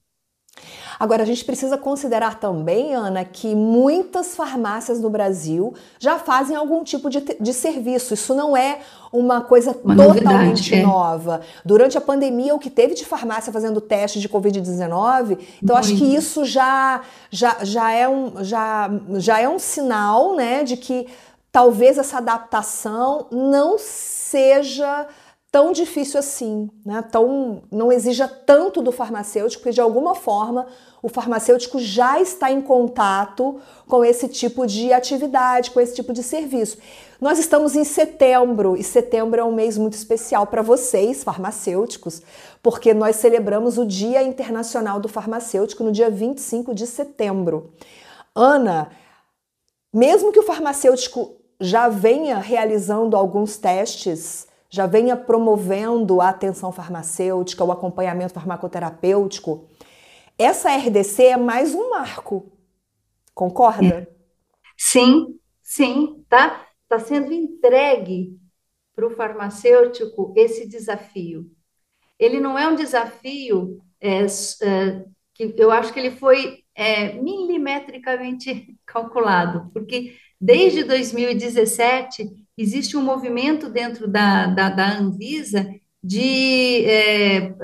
Agora, 1.01 1.23
a 1.23 1.27
gente 1.27 1.43
precisa 1.47 1.79
considerar 1.79 2.39
também, 2.39 2.95
Ana, 2.95 3.25
que 3.25 3.55
muitas 3.55 4.37
farmácias 4.37 5.01
no 5.01 5.09
Brasil 5.09 5.73
já 5.99 6.19
fazem 6.19 6.55
algum 6.55 6.85
tipo 6.85 7.09
de, 7.09 7.21
de 7.41 7.55
serviço. 7.55 8.13
Isso 8.13 8.35
não 8.35 8.55
é 8.55 8.81
uma 9.11 9.41
coisa 9.41 9.75
uma 9.83 9.97
totalmente 9.97 10.23
novidade, 10.23 10.75
é. 10.75 10.83
nova. 10.83 11.41
Durante 11.65 11.97
a 11.97 12.03
pandemia, 12.03 12.55
o 12.55 12.59
que 12.59 12.69
teve 12.69 12.95
de 12.95 13.07
farmácia 13.07 13.51
fazendo 13.51 13.81
teste 13.81 14.21
de 14.21 14.29
Covid-19, 14.29 15.39
então 15.63 15.75
Muito. 15.75 15.77
acho 15.77 15.97
que 15.97 16.05
isso 16.05 16.45
já, 16.45 17.01
já, 17.31 17.57
já, 17.63 17.91
é 17.93 18.07
um, 18.07 18.45
já, 18.45 18.91
já 19.15 19.41
é 19.41 19.49
um 19.49 19.59
sinal 19.59 20.37
né, 20.37 20.65
de 20.65 20.77
que 20.77 21.07
talvez 21.53 21.99
essa 21.99 22.19
adaptação 22.19 23.27
não 23.31 23.77
seja 23.79 25.09
tão 25.51 25.73
difícil 25.73 26.21
assim, 26.21 26.71
né? 26.87 27.03
Tão, 27.03 27.63
não 27.73 27.91
exija 27.91 28.29
tanto 28.29 28.81
do 28.81 28.93
farmacêutico, 28.93 29.63
porque 29.63 29.75
de 29.75 29.81
alguma 29.81 30.15
forma 30.15 30.67
o 31.03 31.09
farmacêutico 31.09 31.79
já 31.79 32.21
está 32.21 32.53
em 32.53 32.61
contato 32.61 33.61
com 33.89 34.05
esse 34.05 34.29
tipo 34.29 34.65
de 34.67 34.93
atividade, 34.93 35.73
com 35.73 35.81
esse 35.81 35.95
tipo 35.95 36.13
de 36.13 36.23
serviço. 36.23 36.79
Nós 37.21 37.39
estamos 37.39 37.75
em 37.75 37.85
setembro 37.85 38.77
e 38.77 38.85
setembro 38.85 39.41
é 39.41 39.45
um 39.45 39.53
mês 39.53 39.77
muito 39.77 39.95
especial 39.95 40.47
para 40.47 40.63
vocês, 40.63 41.25
farmacêuticos, 41.25 42.23
porque 42.63 42.95
nós 42.95 43.17
celebramos 43.17 43.77
o 43.77 43.85
Dia 43.85 44.23
Internacional 44.23 45.01
do 45.01 45.09
Farmacêutico 45.09 45.83
no 45.83 45.91
dia 45.91 46.11
25 46.11 46.73
de 46.75 46.87
setembro. 46.87 47.73
Ana, 48.35 48.91
mesmo 49.93 50.31
que 50.33 50.39
o 50.39 50.45
farmacêutico 50.45 51.40
já 51.61 51.89
venha 51.89 52.39
realizando 52.39 53.17
alguns 53.17 53.57
testes 53.57 54.49
já 54.71 54.87
venha 54.87 55.17
promovendo 55.17 56.21
a 56.21 56.29
atenção 56.29 56.71
farmacêutica, 56.71 57.65
o 57.65 57.73
acompanhamento 57.73 58.33
farmacoterapêutico, 58.33 59.69
essa 60.39 60.75
RDC 60.75 61.25
é 61.25 61.37
mais 61.37 61.75
um 61.75 61.91
marco. 61.91 62.53
Concorda? 63.35 64.09
Sim, 64.79 65.39
sim, 65.61 66.25
tá? 66.29 66.67
Está 66.85 67.01
sendo 67.01 67.33
entregue 67.33 68.39
para 68.95 69.07
o 69.07 69.11
farmacêutico 69.11 70.33
esse 70.37 70.69
desafio. 70.69 71.51
Ele 72.19 72.39
não 72.39 72.57
é 72.59 72.69
um 72.69 72.77
desafio 72.77 73.81
é, 74.01 74.21
é, 74.21 75.05
que 75.35 75.55
eu 75.59 75.71
acho 75.71 75.93
que 75.93 75.99
ele 75.99 76.13
foi 76.13 76.63
é, 76.75 77.15
milimetricamente 77.15 78.79
calculado, 78.87 79.69
porque 79.73 80.17
desde 80.41 80.85
2017 80.85 82.31
existe 82.57 82.97
um 82.97 83.03
movimento 83.03 83.69
dentro 83.69 84.09
da, 84.09 84.47
da, 84.47 84.69
da 84.71 84.99
Anvisa 84.99 85.69
de 86.03 86.85
é, 86.87 87.55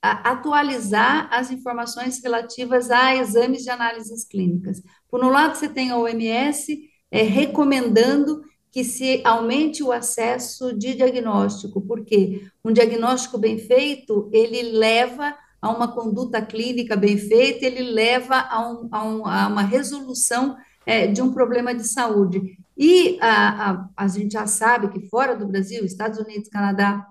atualizar 0.00 1.28
as 1.30 1.50
informações 1.50 2.22
relativas 2.22 2.90
a 2.90 3.14
exames 3.14 3.62
de 3.62 3.70
análises 3.70 4.24
clínicas. 4.24 4.82
Por 5.08 5.22
um 5.24 5.28
lado, 5.28 5.56
você 5.56 5.68
tem 5.68 5.90
a 5.90 5.98
OMS 5.98 6.90
é, 7.10 7.22
recomendando 7.22 8.42
que 8.70 8.82
se 8.82 9.20
aumente 9.24 9.82
o 9.82 9.92
acesso 9.92 10.76
de 10.76 10.94
diagnóstico, 10.94 11.82
porque 11.82 12.42
um 12.64 12.72
diagnóstico 12.72 13.36
bem 13.36 13.58
feito, 13.58 14.30
ele 14.32 14.62
leva 14.62 15.36
a 15.60 15.70
uma 15.70 15.92
conduta 15.92 16.40
clínica 16.40 16.96
bem 16.96 17.18
feita, 17.18 17.66
ele 17.66 17.82
leva 17.82 18.36
a, 18.36 18.68
um, 18.68 18.88
a, 18.90 19.04
um, 19.04 19.26
a 19.26 19.46
uma 19.46 19.62
resolução 19.62 20.56
é, 20.86 21.06
de 21.06 21.22
um 21.22 21.32
problema 21.32 21.74
de 21.74 21.86
saúde. 21.86 22.58
E 22.76 23.18
a, 23.20 23.70
a, 23.70 23.88
a 23.96 24.08
gente 24.08 24.32
já 24.32 24.46
sabe 24.46 24.88
que 24.88 25.08
fora 25.08 25.36
do 25.36 25.46
Brasil, 25.46 25.84
Estados 25.84 26.18
Unidos, 26.18 26.48
Canadá, 26.48 27.06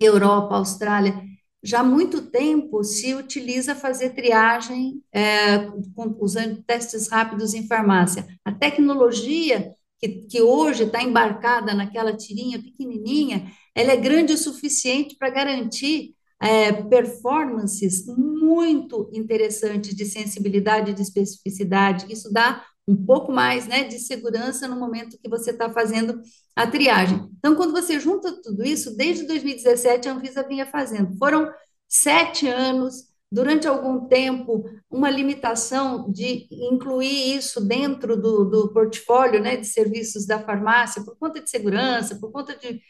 Europa, 0.00 0.56
Austrália, 0.56 1.14
já 1.62 1.80
há 1.80 1.84
muito 1.84 2.22
tempo 2.22 2.82
se 2.82 3.14
utiliza 3.14 3.74
fazer 3.74 4.10
triagem 4.10 5.00
é, 5.12 5.70
usando 6.18 6.62
testes 6.64 7.08
rápidos 7.08 7.54
em 7.54 7.68
farmácia. 7.68 8.26
A 8.44 8.50
tecnologia 8.50 9.72
que, 10.00 10.08
que 10.08 10.42
hoje 10.42 10.82
está 10.82 11.00
embarcada 11.00 11.72
naquela 11.72 12.16
tirinha 12.16 12.60
pequenininha, 12.60 13.52
ela 13.74 13.92
é 13.92 13.96
grande 13.96 14.32
o 14.32 14.38
suficiente 14.38 15.16
para 15.16 15.30
garantir 15.30 16.16
é, 16.40 16.72
performances 16.72 18.04
muito 18.08 19.08
interessantes 19.12 19.94
de 19.94 20.04
sensibilidade 20.04 20.90
e 20.90 20.94
de 20.94 21.02
especificidade. 21.02 22.12
Isso 22.12 22.32
dá 22.32 22.64
um 22.86 22.96
pouco 22.96 23.30
mais 23.30 23.66
né, 23.66 23.84
de 23.84 23.98
segurança 23.98 24.66
no 24.66 24.76
momento 24.76 25.18
que 25.18 25.28
você 25.28 25.50
está 25.50 25.70
fazendo 25.70 26.20
a 26.54 26.66
triagem. 26.66 27.28
Então, 27.38 27.54
quando 27.54 27.72
você 27.72 28.00
junta 28.00 28.40
tudo 28.42 28.64
isso, 28.64 28.96
desde 28.96 29.26
2017 29.26 30.08
a 30.08 30.12
Anvisa 30.12 30.46
vinha 30.46 30.66
fazendo. 30.66 31.16
Foram 31.16 31.50
sete 31.88 32.48
anos, 32.48 33.12
durante 33.30 33.68
algum 33.68 34.06
tempo, 34.08 34.64
uma 34.90 35.08
limitação 35.08 36.10
de 36.10 36.48
incluir 36.50 37.36
isso 37.36 37.60
dentro 37.60 38.20
do, 38.20 38.44
do 38.44 38.72
portfólio 38.72 39.40
né, 39.40 39.56
de 39.56 39.66
serviços 39.66 40.26
da 40.26 40.38
farmácia, 40.38 41.04
por 41.04 41.16
conta 41.16 41.40
de 41.40 41.48
segurança, 41.48 42.16
por 42.16 42.32
conta 42.32 42.56
de. 42.56 42.80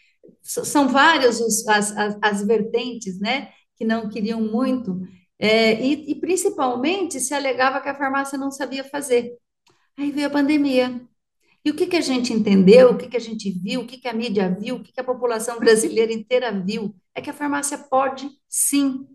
São 0.42 0.88
várias 0.88 1.40
os, 1.40 1.66
as, 1.68 1.96
as, 1.96 2.16
as 2.22 2.46
vertentes 2.46 3.20
né, 3.20 3.50
que 3.76 3.84
não 3.84 4.08
queriam 4.08 4.40
muito. 4.40 5.00
É, 5.38 5.74
e, 5.84 6.12
e, 6.12 6.14
principalmente 6.20 7.18
se 7.18 7.34
alegava 7.34 7.80
que 7.80 7.88
a 7.88 7.96
farmácia 7.96 8.38
não 8.38 8.50
sabia 8.50 8.84
fazer. 8.84 9.36
Aí 9.98 10.10
veio 10.10 10.26
a 10.26 10.30
pandemia. 10.30 11.00
E 11.64 11.70
o 11.70 11.74
que, 11.74 11.86
que 11.86 11.96
a 11.96 12.00
gente 12.00 12.32
entendeu, 12.32 12.90
o 12.90 12.98
que, 12.98 13.08
que 13.08 13.16
a 13.16 13.20
gente 13.20 13.50
viu, 13.50 13.82
o 13.82 13.86
que, 13.86 13.98
que 13.98 14.08
a 14.08 14.12
mídia 14.12 14.50
viu, 14.50 14.76
o 14.76 14.82
que, 14.82 14.92
que 14.92 15.00
a 15.00 15.04
população 15.04 15.58
brasileira 15.60 16.12
inteira 16.12 16.50
viu, 16.52 16.94
é 17.14 17.20
que 17.20 17.30
a 17.30 17.34
farmácia 17.34 17.78
pode 17.78 18.28
sim. 18.48 19.06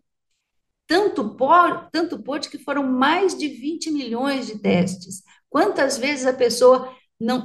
Tanto 0.88 1.36
pode, 1.36 1.90
tanto 1.92 2.24
pode 2.24 2.50
que 2.50 2.58
foram 2.58 2.84
mais 2.84 3.38
de 3.38 3.50
20 3.50 3.92
milhões 3.92 4.48
de 4.48 4.60
testes. 4.60 5.22
Quantas 5.50 5.98
vezes 5.98 6.26
a 6.26 6.34
pessoa 6.34 6.96
não 7.20 7.44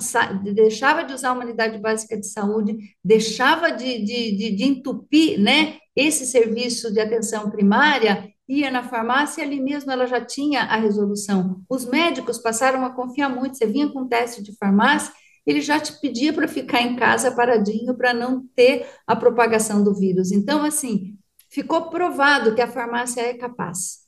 deixava 0.55 1.03
de 1.03 1.15
usar 1.15 1.33
uma 1.33 1.45
unidade 1.45 1.79
básica 1.79 2.17
de 2.17 2.27
saúde, 2.27 2.77
deixava 3.03 3.71
de, 3.71 4.05
de, 4.05 4.37
de, 4.37 4.57
de 4.57 4.65
entupir 4.65 5.41
né, 5.41 5.79
esse 5.97 6.27
serviço 6.27 6.93
de 6.93 7.01
atenção 7.01 7.51
primária 7.51 8.31
ia 8.53 8.71
na 8.71 8.83
farmácia 8.83 9.41
e 9.41 9.45
ali 9.45 9.61
mesmo 9.61 9.91
ela 9.91 10.07
já 10.07 10.21
tinha 10.21 10.63
a 10.63 10.77
resolução. 10.77 11.63
Os 11.69 11.87
médicos 11.87 12.39
passaram 12.39 12.85
a 12.85 12.91
confiar 12.91 13.29
muito. 13.29 13.57
Você 13.57 13.67
vinha 13.67 13.89
com 13.89 14.01
um 14.01 14.09
teste 14.09 14.43
de 14.43 14.55
farmácia, 14.57 15.13
ele 15.47 15.61
já 15.61 15.81
te 15.81 15.99
pedia 16.01 16.33
para 16.33 16.47
ficar 16.47 16.83
em 16.83 16.95
casa 16.97 17.33
paradinho 17.33 17.95
para 17.97 18.13
não 18.13 18.45
ter 18.55 18.87
a 19.07 19.17
propagação 19.17 19.83
do 19.83 19.95
vírus. 19.95 20.31
Então, 20.31 20.63
assim, 20.63 21.17
ficou 21.49 21.89
provado 21.89 22.55
que 22.55 22.61
a 22.61 22.69
farmácia 22.69 23.23
é 23.23 23.35
capaz. 23.35 24.03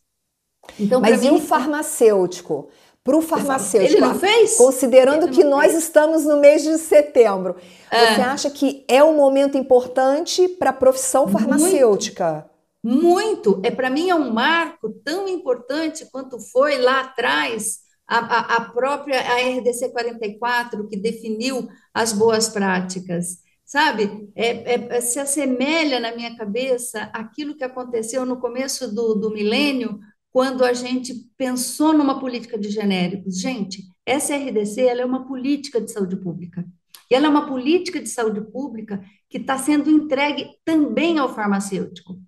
Então, 0.78 1.00
Mas 1.00 1.22
e 1.22 1.30
mim, 1.30 1.36
o 1.36 1.40
farmacêutico? 1.40 2.68
Para 3.02 3.18
o 3.18 3.22
farmacêutico, 3.22 3.98
ele 3.98 4.00
não 4.00 4.14
fez? 4.14 4.56
considerando 4.56 5.28
que 5.28 5.44
nós 5.44 5.74
estamos 5.74 6.24
no 6.24 6.38
mês 6.38 6.62
de 6.62 6.78
setembro, 6.78 7.54
é. 7.90 8.14
você 8.14 8.20
acha 8.22 8.50
que 8.50 8.82
é 8.88 9.04
um 9.04 9.14
momento 9.14 9.58
importante 9.58 10.48
para 10.48 10.70
a 10.70 10.72
profissão 10.72 11.28
farmacêutica? 11.28 12.32
Muito. 12.32 12.53
Muito, 12.84 13.62
é 13.64 13.70
para 13.70 13.88
mim 13.88 14.10
é 14.10 14.14
um 14.14 14.30
marco 14.30 14.90
tão 15.02 15.26
importante 15.26 16.04
quanto 16.12 16.38
foi 16.38 16.76
lá 16.76 17.00
atrás 17.00 17.78
a, 18.06 18.56
a, 18.56 18.60
própria 18.72 19.18
a 19.20 19.36
RDC 19.56 19.88
44 19.88 20.86
que 20.86 20.94
definiu 20.94 21.66
as 21.94 22.12
boas 22.12 22.46
práticas, 22.46 23.38
sabe? 23.64 24.28
É, 24.34 24.96
é, 24.96 25.00
se 25.00 25.18
assemelha 25.18 25.98
na 25.98 26.14
minha 26.14 26.36
cabeça 26.36 27.08
aquilo 27.14 27.56
que 27.56 27.64
aconteceu 27.64 28.26
no 28.26 28.36
começo 28.38 28.94
do, 28.94 29.14
do 29.14 29.30
milênio, 29.30 29.98
quando 30.30 30.62
a 30.62 30.74
gente 30.74 31.14
pensou 31.38 31.94
numa 31.94 32.20
política 32.20 32.58
de 32.58 32.68
genéricos. 32.68 33.40
Gente, 33.40 33.82
essa 34.04 34.36
RDC 34.36 34.82
ela 34.82 35.00
é 35.00 35.06
uma 35.06 35.26
política 35.26 35.80
de 35.80 35.90
saúde 35.90 36.16
pública. 36.16 36.66
E 37.10 37.14
ela 37.14 37.26
é 37.26 37.30
uma 37.30 37.46
política 37.46 37.98
de 37.98 38.10
saúde 38.10 38.42
pública 38.42 39.02
que 39.30 39.38
está 39.38 39.56
sendo 39.56 39.90
entregue 39.90 40.50
também 40.66 41.18
ao 41.18 41.34
farmacêutico. 41.34 42.18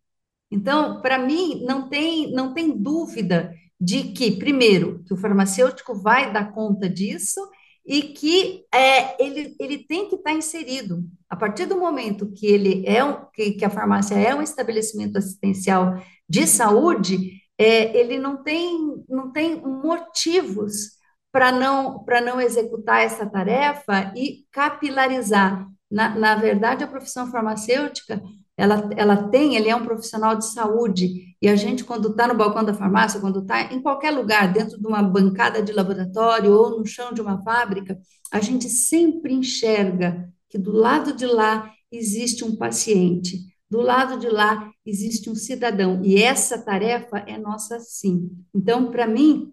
Então, 0.51 1.01
para 1.01 1.19
mim, 1.19 1.65
não 1.65 1.89
tem, 1.89 2.31
não 2.33 2.55
tem 2.55 2.77
dúvida 2.77 3.53
de 3.81 4.05
que, 4.05 4.33
primeiro, 4.33 5.03
que 5.05 5.13
o 5.13 5.17
farmacêutico 5.17 5.95
vai 5.95 6.33
dar 6.33 6.53
conta 6.53 6.89
disso 6.89 7.41
e 7.85 8.03
que 8.03 8.65
é, 8.73 9.23
ele, 9.23 9.55
ele 9.61 9.79
tem 9.79 10.09
que 10.09 10.17
estar 10.17 10.31
tá 10.31 10.37
inserido. 10.37 11.05
A 11.29 11.37
partir 11.37 11.67
do 11.67 11.79
momento 11.79 12.33
que 12.33 12.47
ele 12.47 12.83
é 12.87 13.05
um, 13.05 13.27
que, 13.33 13.53
que 13.53 13.65
a 13.65 13.71
farmácia 13.71 14.15
é 14.15 14.35
um 14.35 14.43
estabelecimento 14.43 15.19
assistencial 15.19 16.03
de 16.29 16.47
saúde, 16.47 17.41
é, 17.59 17.97
ele 17.97 18.19
não 18.19 18.43
tem, 18.43 19.05
não 19.09 19.31
tem 19.31 19.61
motivos 19.61 20.97
para 21.31 21.53
não, 21.53 22.05
não 22.25 22.41
executar 22.41 23.03
essa 23.03 23.27
tarefa 23.27 24.13
e 24.17 24.47
capilarizar. 24.51 25.69
Na, 25.89 26.09
na 26.09 26.35
verdade, 26.35 26.83
a 26.83 26.89
profissão 26.89 27.31
farmacêutica 27.31 28.21
ela, 28.57 28.89
ela 28.97 29.29
tem, 29.29 29.55
ele 29.55 29.69
é 29.69 29.77
um 29.77 29.85
profissional 29.85 30.35
de 30.37 30.47
saúde, 30.47 31.37
e 31.41 31.49
a 31.49 31.55
gente, 31.55 31.85
quando 31.85 32.09
está 32.09 32.27
no 32.27 32.35
balcão 32.35 32.65
da 32.65 32.73
farmácia, 32.73 33.21
quando 33.21 33.41
está 33.41 33.73
em 33.73 33.83
qualquer 33.83 34.11
lugar, 34.11 34.53
dentro 34.53 34.79
de 34.79 34.87
uma 34.87 35.03
bancada 35.03 35.63
de 35.63 35.73
laboratório 35.73 36.53
ou 36.53 36.79
no 36.79 36.87
chão 36.87 37.13
de 37.13 37.21
uma 37.21 37.43
fábrica, 37.43 37.99
a 38.33 38.41
gente 38.41 38.69
sempre 38.69 39.35
enxerga 39.35 40.33
que 40.49 40.57
do 40.57 40.73
lado 40.73 41.13
de 41.15 41.27
lá 41.27 41.71
existe 41.93 42.45
um 42.45 42.57
paciente, 42.57 43.41
do 43.69 43.81
lado 43.81 44.19
de 44.19 44.29
lá 44.29 44.71
existe 44.87 45.29
um 45.29 45.35
cidadão, 45.35 46.01
e 46.03 46.23
essa 46.23 46.59
tarefa 46.59 47.19
é 47.19 47.37
nossa 47.37 47.79
sim. 47.81 48.31
Então, 48.55 48.91
para 48.91 49.07
mim, 49.07 49.53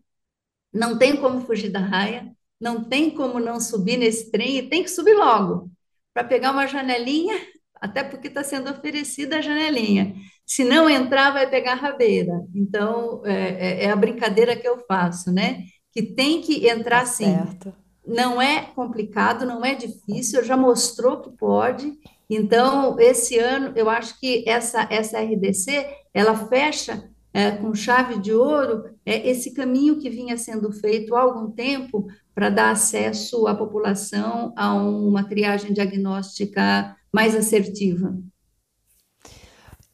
não 0.73 0.97
tem 0.97 1.17
como 1.17 1.41
fugir 1.41 1.69
da 1.69 1.79
raia, 1.79 2.31
não 2.59 2.85
tem 2.85 3.11
como 3.11 3.39
não 3.39 3.59
subir 3.59 3.97
nesse 3.97 4.31
trem, 4.31 4.57
e 4.57 4.69
tem 4.69 4.81
que 4.81 4.89
subir 4.89 5.13
logo, 5.13 5.69
para 6.13 6.23
pegar 6.23 6.51
uma 6.51 6.67
janelinha 6.67 7.35
até 7.83 8.01
porque 8.01 8.29
está 8.29 8.41
sendo 8.45 8.71
oferecida 8.71 9.37
a 9.37 9.41
janelinha. 9.41 10.15
Se 10.45 10.63
não 10.63 10.89
entrar, 10.89 11.33
vai 11.33 11.49
pegar 11.49 11.73
rabeira. 11.73 12.31
Então, 12.55 13.21
é, 13.25 13.33
é, 13.33 13.83
é, 13.83 13.91
a 13.91 13.95
brincadeira 13.95 14.55
que 14.55 14.65
eu 14.65 14.79
faço, 14.87 15.33
né? 15.33 15.63
Que 15.91 16.01
tem 16.01 16.39
que 16.39 16.65
entrar 16.65 17.01
tá 17.01 17.05
sim. 17.07 17.35
Certo. 17.35 17.73
Não 18.07 18.41
é 18.41 18.61
complicado, 18.73 19.45
não 19.45 19.65
é 19.65 19.75
difícil, 19.75 20.45
já 20.45 20.55
mostrou 20.55 21.19
que 21.19 21.29
pode. 21.31 21.91
Então, 22.29 22.97
esse 22.97 23.37
ano, 23.37 23.73
eu 23.75 23.89
acho 23.89 24.17
que 24.17 24.47
essa, 24.47 24.87
essa 24.89 25.19
RDC, 25.19 25.85
ela 26.13 26.47
fecha 26.47 27.09
é, 27.33 27.51
com 27.51 27.73
chave 27.73 28.19
de 28.19 28.31
ouro 28.31 28.85
é, 29.05 29.27
esse 29.27 29.53
caminho 29.53 29.97
que 29.97 30.09
vinha 30.09 30.37
sendo 30.37 30.71
feito 30.71 31.15
há 31.15 31.21
algum 31.21 31.49
tempo 31.49 32.07
para 32.33 32.49
dar 32.49 32.71
acesso 32.71 33.47
à 33.47 33.55
população 33.55 34.53
a 34.55 34.73
uma 34.75 35.23
triagem 35.23 35.73
diagnóstica 35.73 36.95
mais 37.11 37.35
assertiva? 37.35 38.15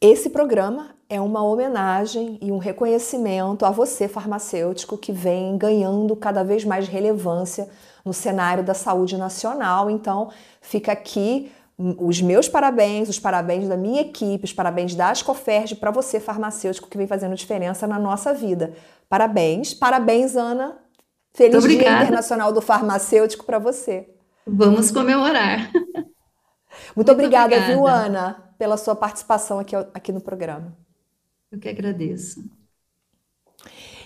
Esse 0.02 0.30
programa 0.30 0.96
é 1.10 1.20
uma 1.20 1.44
homenagem 1.44 2.38
e 2.42 2.52
um 2.52 2.58
reconhecimento 2.58 3.66
a 3.66 3.72
você, 3.72 4.08
farmacêutico, 4.08 4.98
que 4.98 5.12
vem 5.12 5.58
ganhando 5.58 6.16
cada 6.16 6.44
vez 6.44 6.64
mais 6.64 6.88
relevância 6.88 7.68
no 8.06 8.14
cenário 8.14 8.64
da 8.64 8.74
saúde 8.74 9.18
nacional. 9.18 9.90
Então, 9.90 10.30
fica 10.62 10.92
aqui 10.92 11.52
os 11.98 12.22
meus 12.22 12.50
parabéns, 12.50 13.08
os 13.08 13.18
parabéns 13.18 13.70
da 13.70 13.78
minha 13.78 14.02
equipe, 14.02 14.44
os 14.44 14.52
parabéns 14.52 14.94
da 14.96 15.12
Ascoferge 15.12 15.76
para 15.76 15.92
você, 15.92 16.20
farmacêutico, 16.20 16.90
que 16.90 16.98
vem 16.98 17.08
fazendo 17.08 17.36
diferença 17.36 17.88
na 17.88 17.98
nossa 17.98 18.34
vida. 18.34 18.74
Parabéns, 19.08 19.74
parabéns, 19.74 20.36
Ana. 20.36 20.78
Feliz 21.34 21.64
Dia 21.64 22.02
Internacional 22.02 22.52
do 22.52 22.62
Farmacêutico 22.62 23.46
para 23.46 23.60
você. 23.60 24.10
Vamos 24.46 24.92
comemorar. 24.92 25.72
Muito, 25.72 26.14
Muito 26.96 27.12
obrigada, 27.12 27.56
obrigada, 27.56 27.74
viu, 27.74 27.88
Ana, 27.88 28.54
pela 28.58 28.76
sua 28.76 28.96
participação 28.96 29.60
aqui, 29.60 29.76
aqui 29.76 30.12
no 30.12 30.20
programa. 30.20 30.78
Eu 31.50 31.60
que 31.60 31.70
agradeço. 31.70 32.44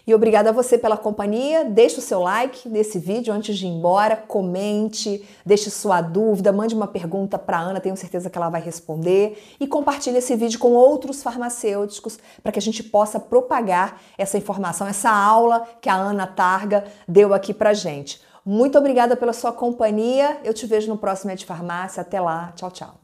E 0.05 0.13
obrigada 0.13 0.49
a 0.49 0.53
você 0.53 0.77
pela 0.77 0.97
companhia. 0.97 1.63
Deixe 1.63 1.99
o 1.99 2.01
seu 2.01 2.19
like 2.19 2.67
nesse 2.67 2.99
vídeo 2.99 3.33
antes 3.33 3.57
de 3.57 3.65
ir 3.65 3.69
embora, 3.69 4.17
comente, 4.17 5.25
deixe 5.45 5.69
sua 5.69 6.01
dúvida, 6.01 6.51
mande 6.51 6.75
uma 6.75 6.87
pergunta 6.87 7.39
para 7.39 7.59
Ana, 7.59 7.79
tenho 7.79 7.95
certeza 7.95 8.29
que 8.29 8.37
ela 8.37 8.49
vai 8.49 8.61
responder. 8.61 9.41
E 9.59 9.65
compartilhe 9.65 10.17
esse 10.17 10.35
vídeo 10.35 10.59
com 10.59 10.73
outros 10.73 11.23
farmacêuticos 11.23 12.19
para 12.41 12.51
que 12.51 12.59
a 12.59 12.61
gente 12.61 12.83
possa 12.83 13.19
propagar 13.19 14.01
essa 14.17 14.37
informação, 14.37 14.87
essa 14.87 15.09
aula 15.09 15.65
que 15.81 15.89
a 15.89 15.95
Ana 15.95 16.27
Targa 16.27 16.83
deu 17.07 17.33
aqui 17.33 17.53
para 17.53 17.73
gente. 17.73 18.21
Muito 18.45 18.77
obrigada 18.77 19.15
pela 19.15 19.31
sua 19.31 19.53
companhia. 19.53 20.37
Eu 20.43 20.53
te 20.53 20.65
vejo 20.65 20.89
no 20.89 20.97
próximo 20.97 21.31
Ed 21.31 21.45
Farmácia. 21.45 22.01
Até 22.01 22.19
lá. 22.19 22.51
Tchau, 22.55 22.71
tchau. 22.71 23.02